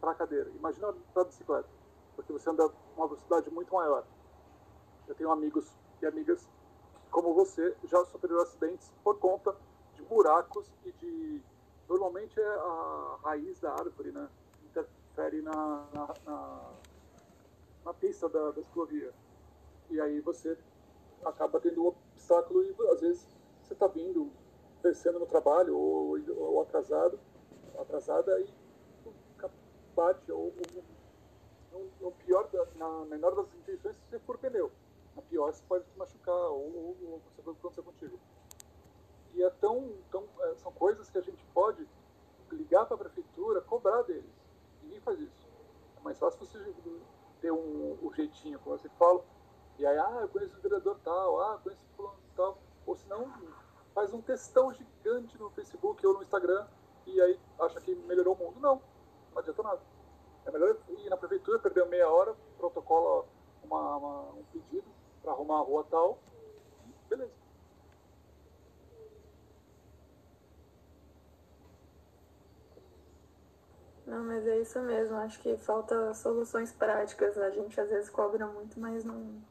para 0.00 0.10
a 0.10 0.14
cadeira. 0.14 0.50
Imagina 0.50 0.92
para 1.12 1.22
a 1.22 1.24
bicicleta, 1.24 1.68
porque 2.16 2.32
você 2.32 2.50
anda 2.50 2.68
uma 2.96 3.06
velocidade 3.06 3.50
muito 3.50 3.72
maior. 3.72 4.04
Eu 5.06 5.14
tenho 5.14 5.30
amigos 5.30 5.70
e 6.02 6.06
amigas 6.06 6.48
como 7.10 7.32
você, 7.34 7.74
já 7.84 8.04
sofreram 8.06 8.40
acidentes 8.40 8.90
por 9.04 9.18
conta 9.18 9.54
de 9.94 10.02
buracos 10.02 10.70
e 10.84 10.92
de. 10.92 11.42
Normalmente 11.88 12.40
é 12.40 12.46
a 12.46 13.18
raiz 13.22 13.60
da 13.60 13.72
árvore, 13.72 14.10
né? 14.10 14.28
Interfere 14.64 15.40
na, 15.42 15.86
na, 15.94 16.14
na, 16.26 16.70
na 17.84 17.94
pista 17.94 18.28
da, 18.28 18.50
da 18.50 18.62
ciclovia. 18.62 19.12
E 19.88 20.00
aí 20.00 20.20
você 20.20 20.58
acaba 21.24 21.60
tendo 21.60 21.82
um 21.82 21.86
obstáculo 21.86 22.64
e 22.64 22.74
às 22.90 23.00
vezes 23.00 23.28
você 23.62 23.72
está 23.72 23.86
vindo 23.86 24.30
descendo 24.82 25.18
no 25.18 25.26
trabalho 25.26 25.76
ou, 25.76 26.18
ou 26.36 26.62
atrasado, 26.62 27.18
atrasada 27.78 28.40
e 28.40 28.48
bate 29.96 30.30
ou, 30.30 30.52
ou 30.52 30.84
no, 32.00 32.12
pior, 32.12 32.48
na 32.76 33.04
menor 33.06 33.34
das 33.34 33.46
intenções, 33.54 33.96
se 33.96 34.02
você 34.08 34.18
for 34.20 34.38
pneu. 34.38 34.70
Na 35.14 35.22
pior, 35.22 35.52
você 35.52 35.62
pode 35.68 35.84
se 35.86 35.98
machucar 35.98 36.34
ou, 36.34 36.96
ou, 37.02 37.22
ou 37.44 37.52
acontecer 37.52 37.82
contigo. 37.82 38.18
E 39.34 39.42
é 39.42 39.50
tão, 39.50 39.92
tão, 40.10 40.24
é, 40.40 40.54
são 40.56 40.72
coisas 40.72 41.10
que 41.10 41.18
a 41.18 41.22
gente 41.22 41.44
pode 41.52 41.86
ligar 42.50 42.86
para 42.86 42.96
a 42.96 42.98
prefeitura, 42.98 43.60
cobrar 43.60 44.02
deles. 44.02 44.30
Ninguém 44.82 45.00
faz 45.00 45.20
isso. 45.20 45.46
É 45.98 46.00
mais 46.00 46.18
fácil 46.18 46.38
você 46.40 46.58
ter 47.40 47.50
um, 47.50 47.98
um 48.02 48.12
jeitinho, 48.12 48.58
como 48.60 48.78
você 48.78 48.88
fala, 48.90 49.22
e 49.78 49.84
aí, 49.84 49.98
ah, 49.98 50.20
eu 50.22 50.28
conheço 50.28 50.56
o 50.56 50.60
vereador 50.60 50.98
tal, 51.04 51.40
ah, 51.42 51.52
eu 51.54 51.58
conheço 51.60 51.82
o 51.82 51.96
fulano 51.96 52.18
tal. 52.34 52.58
Ou 52.86 52.96
senão, 52.96 53.30
faz 53.94 54.12
um 54.14 54.22
textão 54.22 54.72
gigante 54.72 55.36
no 55.38 55.50
Facebook 55.50 56.06
ou 56.06 56.14
no 56.14 56.22
Instagram 56.22 56.66
e 57.06 57.20
aí 57.20 57.38
acha 57.60 57.80
que 57.80 57.94
melhorou 57.94 58.34
o 58.34 58.38
mundo. 58.38 58.60
Não, 58.60 58.80
não 59.32 59.38
adianta 59.38 59.62
nada. 59.62 59.80
É 60.46 60.50
melhor 60.50 60.76
ir 60.88 61.10
na 61.10 61.16
prefeitura, 61.16 61.58
perder 61.58 61.86
meia 61.86 62.08
hora, 62.08 62.34
protocola 62.56 63.26
uma, 63.62 63.96
uma, 63.96 64.20
um 64.34 64.44
pedido 64.52 64.86
para 65.22 65.32
arrumar 65.32 65.58
a 65.58 65.62
rua 65.62 65.84
tal, 65.90 66.18
beleza. 67.08 67.32
Não, 74.06 74.22
mas 74.24 74.46
é 74.46 74.60
isso 74.60 74.80
mesmo. 74.82 75.16
Acho 75.16 75.40
que 75.40 75.56
falta 75.56 76.14
soluções 76.14 76.72
práticas. 76.72 77.36
A 77.36 77.50
gente 77.50 77.80
às 77.80 77.90
vezes 77.90 78.08
cobra 78.08 78.46
muito, 78.46 78.78
mas 78.78 79.04
não, 79.04 79.42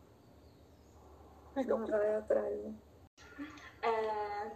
então, 1.57 1.79
não 1.79 1.87
vai 1.87 2.15
atrás. 2.15 2.63
Né? 2.63 2.73
É, 3.81 4.51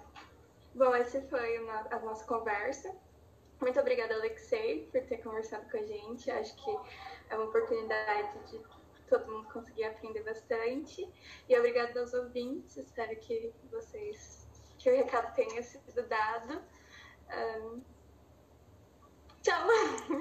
Bom, 0.76 0.94
essa 0.94 1.22
foi 1.24 1.60
uma, 1.60 1.86
a 1.92 2.00
nossa 2.00 2.26
conversa. 2.26 2.96
Muito 3.60 3.80
obrigada, 3.80 4.14
Alexei, 4.14 4.88
por 4.92 5.02
ter 5.02 5.18
conversado 5.18 5.70
com 5.70 5.78
a 5.78 5.84
gente. 5.84 6.32
Acho 6.32 6.56
que 6.56 6.78
é 7.30 7.36
uma 7.36 7.46
oportunidade 7.46 8.40
de 8.52 8.62
todo 9.10 9.30
mundo 9.30 9.50
conseguir 9.50 9.84
aprender 9.84 10.24
bastante. 10.24 11.08
E 11.48 11.58
obrigada 11.58 12.00
aos 12.00 12.14
ouvintes. 12.14 12.78
Espero 12.78 13.16
que 13.18 13.54
vocês 13.70 14.48
que 14.78 14.90
o 14.90 14.96
recado 14.96 15.36
tenha 15.36 15.62
sido 15.62 16.08
dado. 16.08 16.62
Um, 17.30 17.82
tchau! 19.42 19.68